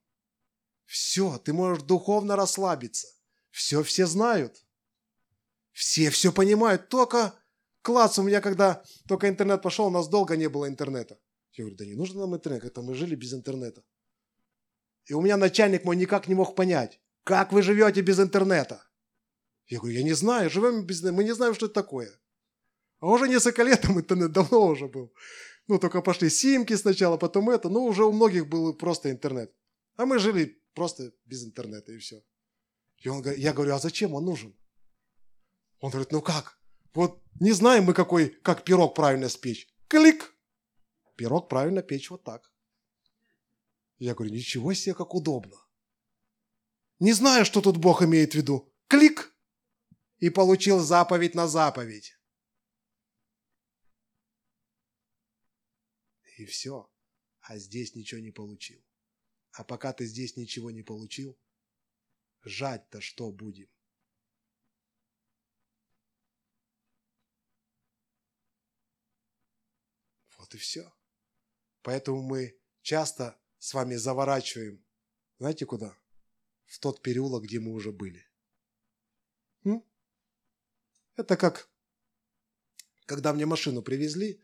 Все, 0.87 1.39
ты 1.39 1.53
можешь 1.53 1.83
духовно 1.83 2.37
расслабиться. 2.37 3.09
Все 3.51 3.83
все 3.83 4.07
знают. 4.07 4.65
Все 5.73 6.11
все 6.11 6.33
понимают, 6.33 6.89
только 6.89 7.35
класс, 7.87 8.19
у 8.19 8.23
меня 8.25 8.41
когда 8.41 8.83
только 9.07 9.29
интернет 9.29 9.63
пошел, 9.63 9.87
у 9.87 9.91
нас 9.91 10.09
долго 10.09 10.37
не 10.37 10.49
было 10.49 10.67
интернета. 10.67 11.19
Я 11.53 11.65
говорю, 11.65 11.77
да 11.77 11.87
не 11.87 11.95
нужно 11.95 12.21
нам 12.21 12.35
интернет, 12.35 12.65
это 12.65 12.83
мы 12.83 12.95
жили 12.95 13.15
без 13.15 13.33
интернета. 13.33 13.85
И 15.05 15.15
у 15.15 15.21
меня 15.21 15.37
начальник 15.37 15.85
мой 15.85 15.95
никак 15.97 16.27
не 16.27 16.35
мог 16.35 16.57
понять, 16.57 17.01
как 17.23 17.53
вы 17.53 17.63
живете 17.63 18.03
без 18.03 18.19
интернета. 18.19 18.83
Я 19.69 19.79
говорю, 19.79 19.99
я 19.99 20.03
не 20.03 20.15
знаю, 20.15 20.51
живем 20.51 20.85
без 20.85 21.01
мы 21.03 21.23
не 21.23 21.33
знаем, 21.33 21.55
что 21.55 21.67
это 21.67 21.75
такое. 21.75 22.11
А 22.99 23.07
уже 23.07 23.29
несколько 23.29 23.63
лет 23.63 23.83
там 23.83 23.99
интернет 23.99 24.33
давно 24.33 24.67
уже 24.67 24.89
был. 24.89 25.13
Ну, 25.69 25.79
только 25.79 26.03
пошли 26.03 26.29
симки 26.29 26.77
сначала, 26.77 27.17
потом 27.17 27.51
это. 27.51 27.69
Ну, 27.69 27.85
уже 27.85 28.05
у 28.05 28.13
многих 28.13 28.49
был 28.49 28.75
просто 28.75 29.11
интернет. 29.11 29.55
А 29.97 30.07
мы 30.07 30.19
жили 30.19 30.61
просто 30.75 31.13
без 31.25 31.45
интернета 31.45 31.93
и 31.93 31.99
все. 31.99 32.21
И 33.05 33.09
он, 33.09 33.23
я 33.37 33.53
говорю, 33.53 33.75
а 33.75 33.79
зачем 33.79 34.15
он 34.15 34.25
нужен? 34.25 34.57
Он 35.81 35.91
говорит, 35.91 36.11
ну 36.13 36.21
как? 36.21 36.59
Вот 36.97 37.23
не 37.41 37.53
знаем 37.53 37.85
мы, 37.85 37.93
какой, 37.93 38.31
как 38.41 38.65
пирог 38.65 38.95
правильно 38.95 39.29
спечь. 39.29 39.69
Клик! 39.87 40.35
Пирог 41.15 41.47
правильно 41.51 41.83
печь 41.83 42.09
вот 42.09 42.25
так. 42.25 42.51
Я 43.99 44.15
говорю, 44.15 44.33
ничего 44.33 44.73
себе, 44.73 44.95
как 44.95 45.15
удобно. 45.15 45.59
Не 46.99 47.13
знаю, 47.13 47.45
что 47.45 47.61
тут 47.61 47.77
Бог 47.77 48.03
имеет 48.03 48.33
в 48.33 48.37
виду. 48.37 48.73
Клик! 48.89 49.37
И 50.21 50.31
получил 50.31 50.81
заповедь 50.81 51.35
на 51.35 51.47
заповедь. 51.47 52.19
И 56.39 56.47
все. 56.47 56.91
А 57.43 57.59
здесь 57.59 57.95
ничего 57.95 58.23
не 58.23 58.31
получил. 58.31 58.83
А 59.53 59.65
пока 59.65 59.93
ты 59.93 60.07
здесь 60.07 60.39
ничего 60.39 60.71
не 60.71 60.83
получил, 60.83 61.39
жать-то 62.43 63.03
что 63.03 63.31
будем? 63.31 63.69
Вот 70.47 70.55
и 70.55 70.59
все. 70.59 70.93
Поэтому 71.83 72.23
мы 72.23 72.57
часто 72.83 73.37
с 73.59 73.75
вами 73.75 73.97
заворачиваем, 73.97 74.81
знаете 75.39 75.67
куда? 75.67 75.99
В 76.67 76.79
тот 76.79 77.03
переулок, 77.03 77.43
где 77.43 77.59
мы 77.59 77.73
уже 77.73 77.91
были. 77.91 78.25
М? 79.65 79.85
Это 81.17 81.37
как, 81.37 81.69
когда 83.07 83.33
мне 83.33 83.45
машину 83.45 83.83
привезли, 83.83 84.41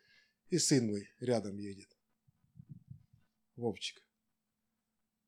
и 0.48 0.58
сын 0.58 0.88
мой 0.88 1.08
рядом 1.20 1.56
едет. 1.56 1.96
Вовчик. 3.54 4.02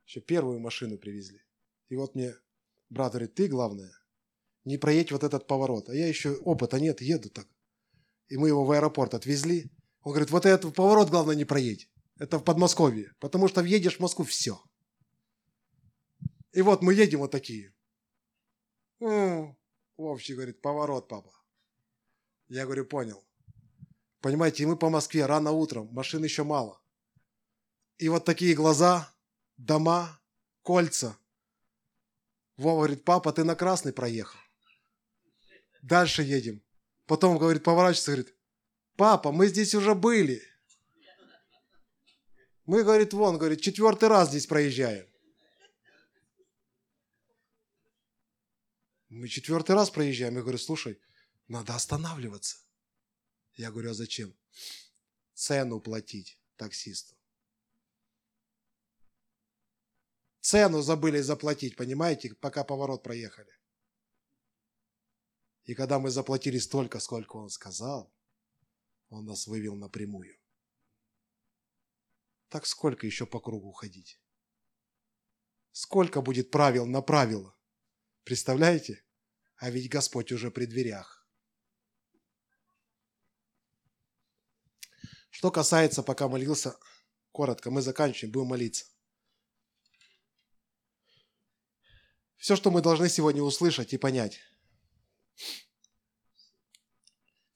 Еще 0.07 0.21
первую 0.21 0.59
машину 0.59 0.99
привезли. 0.99 1.41
И 1.89 1.95
вот 1.95 2.17
мне 2.17 2.35
брат 2.91 3.13
говорит, 3.13 3.35
ты 3.37 3.47
главное, 3.47 3.93
не 4.65 4.77
проедь 4.77 5.13
вот 5.13 5.23
этот 5.23 5.47
поворот. 5.47 5.89
А 5.89 5.95
я 5.95 6.09
еще 6.09 6.35
опыта 6.35 6.81
нет, 6.81 7.01
еду 7.01 7.31
так. 7.31 7.47
И 8.27 8.37
мы 8.37 8.49
его 8.49 8.65
в 8.65 8.73
аэропорт 8.73 9.15
отвезли. 9.15 9.71
Он 10.05 10.13
говорит, 10.13 10.31
вот 10.31 10.47
этот 10.47 10.75
поворот 10.75 11.09
главное 11.09 11.35
не 11.35 11.45
проедь. 11.45 11.91
Это 12.19 12.39
в 12.39 12.45
Подмосковье. 12.45 13.15
Потому 13.19 13.49
что 13.49 13.63
въедешь 13.63 13.97
в 13.97 14.01
Москву, 14.01 14.25
все. 14.25 14.63
И 16.53 16.63
вот 16.63 16.83
мы 16.83 16.95
едем 16.95 17.21
вот 17.21 17.31
такие. 17.31 17.75
Вовчик 19.97 20.37
говорит, 20.37 20.61
поворот, 20.61 21.09
папа. 21.09 21.33
Я 22.49 22.67
говорю, 22.67 22.85
понял. 22.85 23.25
Понимаете, 24.21 24.67
мы 24.67 24.77
по 24.77 24.91
Москве 24.91 25.27
рано 25.27 25.51
утром, 25.53 25.89
машин 25.93 26.23
еще 26.23 26.45
мало. 26.45 26.81
И 27.99 28.09
вот 28.09 28.25
такие 28.25 28.55
глаза, 28.55 29.13
дома, 29.57 30.21
кольца. 30.63 31.17
Вова 32.57 32.77
говорит, 32.79 33.05
папа, 33.05 33.33
ты 33.33 33.43
на 33.45 33.55
красный 33.55 33.93
проехал. 33.93 34.39
Дальше 35.83 36.23
едем. 36.23 36.63
Потом, 37.07 37.39
говорит, 37.39 37.65
поворачивается, 37.65 38.13
говорит, 38.13 38.34
папа, 38.97 39.33
мы 39.33 39.49
здесь 39.49 39.75
уже 39.75 39.95
были. 39.95 40.43
Мы, 42.67 42.83
говорит, 42.83 43.13
вон, 43.13 43.37
говорит, 43.37 43.61
четвертый 43.61 44.09
раз 44.09 44.31
здесь 44.31 44.47
проезжаем. 44.47 45.07
Мы 49.09 49.29
четвертый 49.29 49.73
раз 49.75 49.91
проезжаем. 49.91 50.35
Я 50.35 50.41
говорю, 50.41 50.59
слушай, 50.59 51.01
надо 51.47 51.75
останавливаться. 51.75 52.59
Я 53.55 53.71
говорю, 53.71 53.91
а 53.91 53.95
зачем? 53.95 54.35
Цену 55.35 55.81
платить 55.81 56.39
таксисту. 56.57 57.15
Цену 60.41 60.83
забыли 60.83 61.21
заплатить, 61.21 61.77
понимаете, 61.77 62.35
пока 62.35 62.65
поворот 62.65 63.03
проехали. 63.03 63.51
И 65.65 65.75
когда 65.75 65.99
мы 65.99 66.11
заплатили 66.11 66.59
столько, 66.59 67.01
сколько 67.01 67.37
он 67.37 67.49
сказал, 67.49 68.14
он 69.15 69.27
нас 69.27 69.47
вывел 69.47 69.77
напрямую. 69.77 70.37
Так 72.49 72.67
сколько 72.67 73.07
еще 73.07 73.27
по 73.27 73.41
кругу 73.41 73.73
ходить? 73.73 74.21
Сколько 75.73 76.21
будет 76.21 76.51
правил 76.51 76.87
на 76.87 77.01
правила? 77.03 77.57
Представляете? 78.25 79.05
А 79.57 79.71
ведь 79.71 79.89
Господь 79.89 80.33
уже 80.33 80.51
при 80.51 80.67
дверях. 80.67 81.27
Что 85.31 85.51
касается, 85.51 86.03
пока 86.03 86.29
молился, 86.29 86.79
коротко, 87.33 87.71
мы 87.71 87.83
заканчиваем, 87.83 88.33
будем 88.33 88.49
молиться. 88.49 88.87
Все, 92.37 92.57
что 92.57 92.71
мы 92.71 92.83
должны 92.83 93.09
сегодня 93.09 93.43
услышать 93.43 93.93
и 93.93 93.99
понять. 93.99 94.41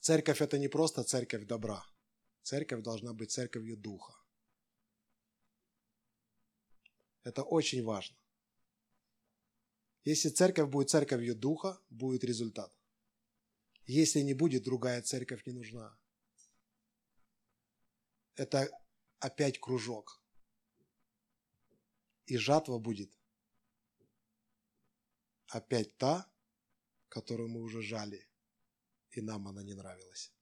Церковь– 0.09 0.41
это 0.41 0.57
не 0.59 0.69
просто 0.69 1.05
церковь 1.05 1.45
добра. 1.45 1.85
Церковь 2.43 2.83
должна 2.83 3.13
быть 3.13 3.31
церковью 3.31 3.77
духа. 3.77 4.15
Это 7.25 7.43
очень 7.43 7.85
важно. 7.85 8.17
Если 10.05 10.31
церковь 10.31 10.71
будет 10.71 10.89
церковью 10.89 11.35
духа, 11.35 11.79
будет 11.91 12.25
результат. 12.25 12.73
Если 13.85 14.23
не 14.23 14.33
будет, 14.33 14.65
другая 14.65 15.03
церковь 15.03 15.45
не 15.45 15.53
нужна. 15.53 15.95
Это 18.35 18.71
опять 19.19 19.61
кружок. 19.61 20.23
И 22.25 22.39
жатва 22.39 22.79
будет 22.79 23.13
опять 25.49 25.99
та, 25.99 26.33
которую 27.11 27.51
мы 27.51 27.61
уже 27.61 27.83
жали, 27.83 28.28
и 29.19 29.21
нам 29.21 29.49
она 29.49 29.63
не 29.63 29.75
нравилась. 29.75 30.33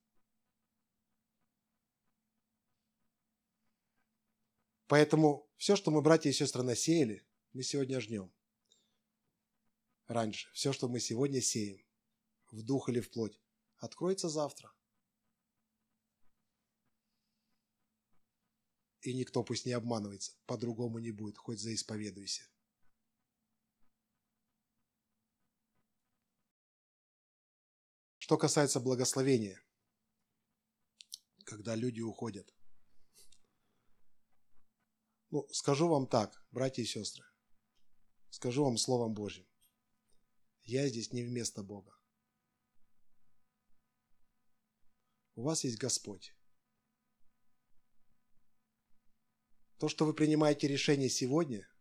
Поэтому 4.87 5.51
все, 5.57 5.75
что 5.75 5.91
мы, 5.91 6.01
братья 6.01 6.31
и 6.31 6.33
сестры, 6.33 6.63
насеяли, 6.63 7.27
мы 7.53 7.63
сегодня 7.63 8.01
жнем. 8.01 8.33
Раньше. 10.07 10.49
Все, 10.53 10.73
что 10.73 10.89
мы 10.89 11.01
сегодня 11.01 11.41
сеем, 11.41 11.85
в 12.53 12.63
дух 12.63 12.89
или 12.89 13.01
в 13.01 13.11
плоть, 13.11 13.41
откроется 13.79 14.29
завтра. 14.29 14.73
И 19.01 19.15
никто 19.15 19.43
пусть 19.43 19.67
не 19.67 19.73
обманывается, 19.73 20.37
по-другому 20.47 20.99
не 20.99 21.11
будет, 21.11 21.39
хоть 21.39 21.61
заисповедуйся. 21.61 22.49
Что 28.27 28.37
касается 28.37 28.81
благословения, 28.81 29.63
когда 31.45 31.77
люди 31.77 32.01
уходят. 32.01 32.53
Ну, 35.31 35.47
скажу 35.53 35.87
вам 35.87 36.09
так, 36.09 36.45
братья 36.51 36.83
и 36.83 36.87
сестры. 36.87 37.25
Скажу 38.31 38.65
вам 38.65 38.79
Словом 38.79 39.15
Божьим. 39.15 39.47
Я 40.65 40.89
здесь 40.89 41.13
не 41.13 41.23
вместо 41.23 41.63
Бога. 41.63 41.97
У 45.37 45.43
вас 45.43 45.63
есть 45.63 45.79
Господь. 45.79 46.35
То, 49.79 49.89
что 49.89 50.05
вы 50.05 50.13
принимаете 50.13 50.67
решение 50.67 51.11
сегодня, 51.11 51.73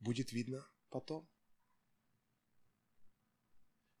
будет 0.00 0.32
видно 0.32 0.68
потом. 0.88 1.31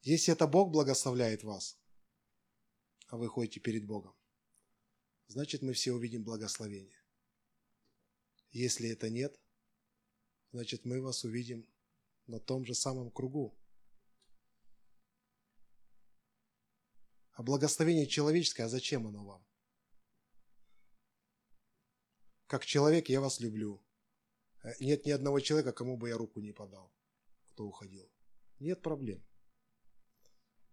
Если 0.02 0.32
это 0.32 0.48
Бог 0.48 0.72
благословляет 0.72 1.44
вас, 1.44 1.78
а 3.06 3.16
вы 3.16 3.28
ходите 3.28 3.60
перед 3.60 3.86
Богом, 3.86 4.16
значит 5.28 5.62
мы 5.62 5.74
все 5.74 5.92
увидим 5.92 6.24
благословение. 6.24 7.00
Если 8.50 8.90
это 8.90 9.08
нет, 9.10 9.40
значит 10.50 10.84
мы 10.84 11.00
вас 11.00 11.22
увидим 11.22 11.68
на 12.26 12.40
том 12.40 12.64
же 12.64 12.74
самом 12.74 13.12
кругу. 13.12 13.56
А 17.34 17.44
благословение 17.44 18.08
человеческое, 18.08 18.64
а 18.64 18.68
зачем 18.68 19.06
оно 19.06 19.24
вам? 19.24 19.46
Как 22.48 22.66
человек 22.66 23.08
я 23.08 23.20
вас 23.20 23.38
люблю. 23.38 23.80
Нет 24.80 25.06
ни 25.06 25.12
одного 25.12 25.38
человека, 25.38 25.72
кому 25.72 25.96
бы 25.96 26.08
я 26.08 26.18
руку 26.18 26.40
не 26.40 26.52
подал, 26.52 26.92
кто 27.46 27.66
уходил. 27.66 28.10
Нет 28.58 28.82
проблем 28.82 29.24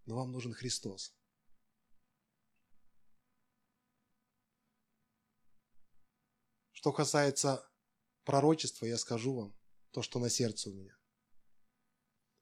но 0.10 0.15
вам 0.15 0.32
нужен 0.32 0.54
Христос. 0.54 1.13
Что 6.71 6.92
касается 6.92 7.71
пророчества, 8.23 8.88
я 8.88 8.98
скажу 8.98 9.36
вам 9.36 9.56
то, 9.92 10.02
что 10.02 10.17
на 10.17 10.31
сердце 10.31 10.71
у 10.71 10.73
меня. 10.73 10.98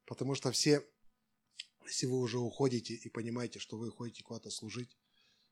Потому 0.05 0.33
что 0.33 0.49
все, 0.53 0.81
если 1.85 2.05
вы 2.05 2.19
уже 2.19 2.39
уходите 2.39 2.93
и 2.93 3.09
понимаете, 3.09 3.59
что 3.59 3.77
вы 3.77 3.89
уходите 3.89 4.23
куда-то 4.23 4.49
служить, 4.49 4.97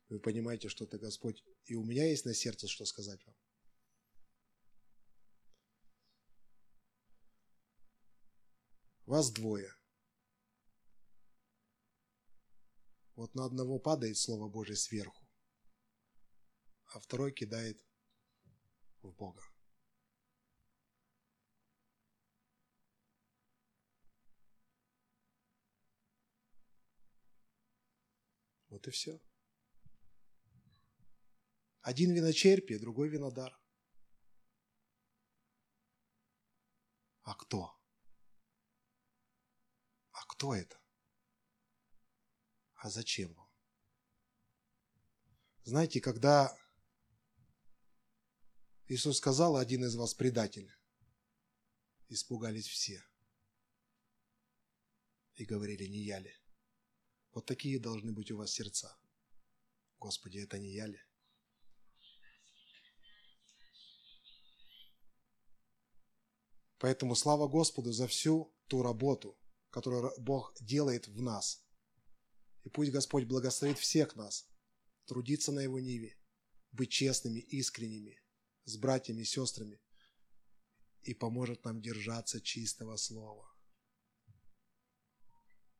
вы 0.08 0.22
понимаете, 0.22 0.70
что 0.70 0.86
это 0.86 0.98
Господь, 0.98 1.44
и 1.66 1.76
у 1.76 1.84
меня 1.84 2.08
есть 2.08 2.24
на 2.24 2.34
сердце, 2.34 2.70
что 2.70 2.86
сказать 2.86 3.26
вам. 3.26 3.36
Вас 9.06 9.32
двое– 9.32 9.76
Вот 13.16 13.34
на 13.34 13.46
одного 13.46 13.80
падает 13.80 14.18
Слово 14.18 14.50
Божье 14.50 14.76
сверху, 14.76 15.26
а 16.94 17.00
второй 17.00 17.32
кидает 17.32 17.82
в 19.02 19.12
Бога. 19.14 19.42
Вот 28.68 28.86
и 28.88 28.92
все. 28.92 29.22
Один 31.80 32.14
виночерпие, 32.14 32.80
другой 32.80 33.08
винодар. 33.08 33.58
А 37.22 37.34
кто? 37.36 37.80
А 40.12 40.26
кто 40.28 40.54
это? 40.54 40.85
А 42.86 42.90
зачем 42.92 43.34
вам? 43.34 43.50
Знаете, 45.64 46.00
когда 46.00 46.56
Иисус 48.88 49.18
сказал, 49.18 49.58
один 49.58 49.84
из 49.86 49.96
вас 49.96 50.14
предатель, 50.14 50.72
испугались 52.10 52.68
все. 52.68 53.04
И 55.34 55.46
говорили, 55.46 55.88
не 55.88 55.98
я 55.98 56.20
ли? 56.20 56.32
Вот 57.32 57.48
такие 57.48 57.80
должны 57.80 58.12
быть 58.12 58.30
у 58.30 58.38
вас 58.38 58.52
сердца. 58.52 58.96
Господи, 59.98 60.38
это 60.38 60.60
не 60.60 60.70
я 60.70 60.86
ли? 60.86 61.02
Поэтому 66.78 67.16
слава 67.16 67.48
Господу 67.48 67.92
за 67.92 68.08
всю 68.08 68.54
ту 68.68 68.84
работу, 68.84 69.36
которую 69.72 70.14
Бог 70.20 70.54
делает 70.62 71.08
в 71.08 71.20
нас. 71.20 71.65
И 72.66 72.70
пусть 72.70 72.92
Господь 72.92 73.26
благословит 73.26 73.80
всех 73.80 74.16
нас 74.16 74.48
трудиться 75.06 75.52
на 75.52 75.62
Его 75.62 75.80
ниве, 75.80 76.18
быть 76.72 76.90
честными, 76.90 77.40
искренними, 77.40 78.20
с 78.66 78.76
братьями 78.76 79.22
и 79.22 79.26
сестрами 79.26 79.80
и 81.04 81.14
поможет 81.14 81.64
нам 81.64 81.82
держаться 81.82 82.42
чистого 82.42 82.98
слова. 82.98 83.48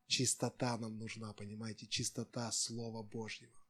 Чистота 0.06 0.78
нам 0.78 0.96
нужна, 0.98 1.32
понимаете, 1.32 1.88
чистота 1.88 2.52
Слова 2.52 3.02
Божьего. 3.02 3.60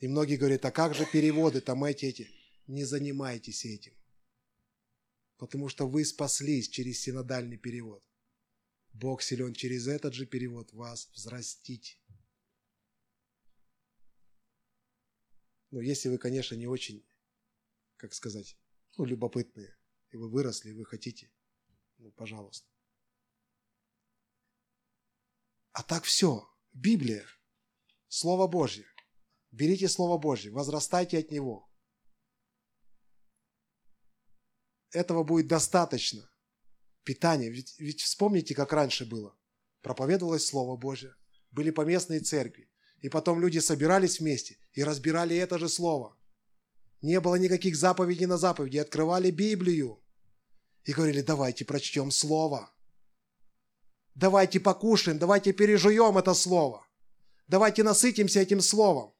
И 0.00 0.08
многие 0.08 0.36
говорят, 0.36 0.66
а 0.66 0.70
как 0.70 0.94
же 0.94 1.06
переводы 1.06 1.62
там 1.62 1.84
эти, 1.84 2.04
эти? 2.04 2.30
Не 2.66 2.84
занимайтесь 2.84 3.64
этим. 3.64 3.94
Потому 5.38 5.70
что 5.70 5.88
вы 5.88 6.04
спаслись 6.04 6.68
через 6.68 7.00
синодальный 7.00 7.56
перевод. 7.56 8.04
Бог 8.96 9.22
силен 9.22 9.52
через 9.52 9.86
этот 9.88 10.14
же 10.14 10.26
перевод 10.26 10.72
вас 10.72 11.10
взрастить. 11.12 12.00
Но 15.70 15.80
если 15.80 16.08
вы, 16.08 16.18
конечно, 16.18 16.54
не 16.54 16.66
очень, 16.66 17.06
как 17.96 18.14
сказать, 18.14 18.56
ну, 18.96 19.04
любопытные, 19.04 19.76
и 20.10 20.16
вы 20.16 20.30
выросли, 20.30 20.70
и 20.70 20.72
вы 20.72 20.86
хотите, 20.86 21.30
ну, 21.98 22.10
пожалуйста. 22.12 22.66
А 25.72 25.82
так 25.82 26.04
все. 26.04 26.48
Библия. 26.72 27.26
Слово 28.08 28.46
Божье. 28.46 28.86
Берите 29.50 29.88
Слово 29.88 30.18
Божье, 30.18 30.50
возрастайте 30.50 31.18
от 31.18 31.30
Него. 31.30 31.70
Этого 34.90 35.22
будет 35.22 35.48
достаточно. 35.48 36.30
Питание. 37.06 37.50
Ведь, 37.50 37.76
ведь 37.78 38.02
вспомните, 38.02 38.54
как 38.54 38.72
раньше 38.72 39.06
было. 39.06 39.32
Проповедовалось 39.80 40.44
Слово 40.44 40.76
Божье. 40.76 41.14
Были 41.52 41.70
поместные 41.70 42.18
церкви. 42.18 42.68
И 43.00 43.08
потом 43.08 43.40
люди 43.40 43.60
собирались 43.60 44.18
вместе 44.18 44.58
и 44.72 44.82
разбирали 44.82 45.36
это 45.36 45.56
же 45.58 45.68
Слово. 45.68 46.16
Не 47.02 47.20
было 47.20 47.36
никаких 47.36 47.76
заповедей 47.76 48.26
на 48.26 48.38
заповеди. 48.38 48.78
Открывали 48.78 49.30
Библию. 49.30 50.02
И 50.84 50.92
говорили, 50.92 51.20
давайте 51.20 51.64
прочтем 51.64 52.10
Слово. 52.10 52.72
Давайте 54.16 54.58
покушаем, 54.58 55.18
давайте 55.18 55.52
пережуем 55.52 56.18
это 56.18 56.34
Слово. 56.34 56.84
Давайте 57.46 57.84
насытимся 57.84 58.40
этим 58.40 58.60
Словом. 58.60 59.14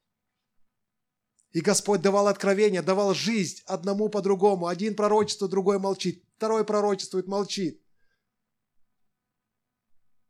И 1.53 1.61
Господь 1.61 2.01
давал 2.01 2.27
откровение, 2.27 2.81
давал 2.81 3.13
жизнь 3.13 3.61
одному 3.65 4.09
по 4.09 4.21
другому. 4.21 4.67
Один 4.67 4.93
пророчество, 4.93 5.47
другой 5.47 5.79
молчит. 5.79 6.26
Второй 6.37 6.63
пророчествует, 6.63 7.25
молчит. 7.25 7.81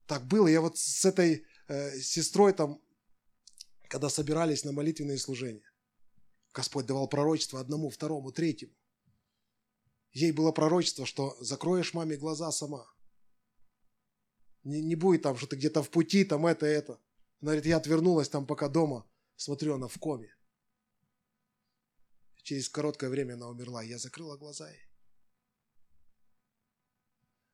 Так 0.05 0.25
было. 0.25 0.47
Я 0.47 0.61
вот 0.61 0.77
с 0.77 1.03
этой 1.03 1.45
э, 1.67 1.99
сестрой 1.99 2.53
там, 2.53 2.81
когда 3.89 4.09
собирались 4.09 4.63
на 4.63 4.71
молитвенные 4.71 5.17
служения, 5.17 5.69
Господь 6.53 6.85
давал 6.85 7.09
пророчество 7.09 7.59
одному, 7.59 7.89
второму, 7.89 8.31
третьему. 8.31 8.73
Ей 10.13 10.31
было 10.31 10.53
пророчество, 10.53 11.05
что 11.05 11.35
закроешь 11.41 11.93
маме 11.93 12.15
глаза 12.15 12.53
сама. 12.53 12.87
Не, 14.63 14.81
не 14.81 14.95
будет 14.95 15.23
там, 15.23 15.35
что 15.35 15.47
ты 15.47 15.57
где-то 15.57 15.83
в 15.83 15.89
пути, 15.89 16.23
там 16.23 16.45
это, 16.45 16.65
это. 16.65 16.93
Она 17.41 17.51
говорит, 17.51 17.65
я 17.65 17.77
отвернулась 17.77 18.29
там 18.29 18.47
пока 18.47 18.69
дома, 18.69 19.05
смотрю, 19.35 19.75
она 19.75 19.89
в 19.89 19.99
коме. 19.99 20.33
Через 22.43 22.69
короткое 22.69 23.09
время 23.09 23.33
она 23.33 23.49
умерла, 23.49 23.83
я 23.83 23.97
закрыла 23.97 24.37
глаза 24.37 24.71
ей. 24.71 24.86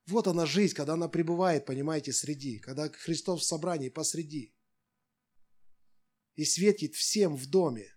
Вот 0.08 0.28
она 0.28 0.46
жизнь, 0.46 0.76
когда 0.76 0.94
она 0.94 1.08
пребывает, 1.08 1.66
понимаете, 1.66 2.12
среди, 2.12 2.60
когда 2.60 2.90
Христос 2.90 3.42
в 3.42 3.46
собрании 3.46 3.90
посреди. 3.90 4.54
И 6.36 6.46
светит 6.46 6.96
всем 6.96 7.36
в 7.36 7.48
доме. 7.48 7.93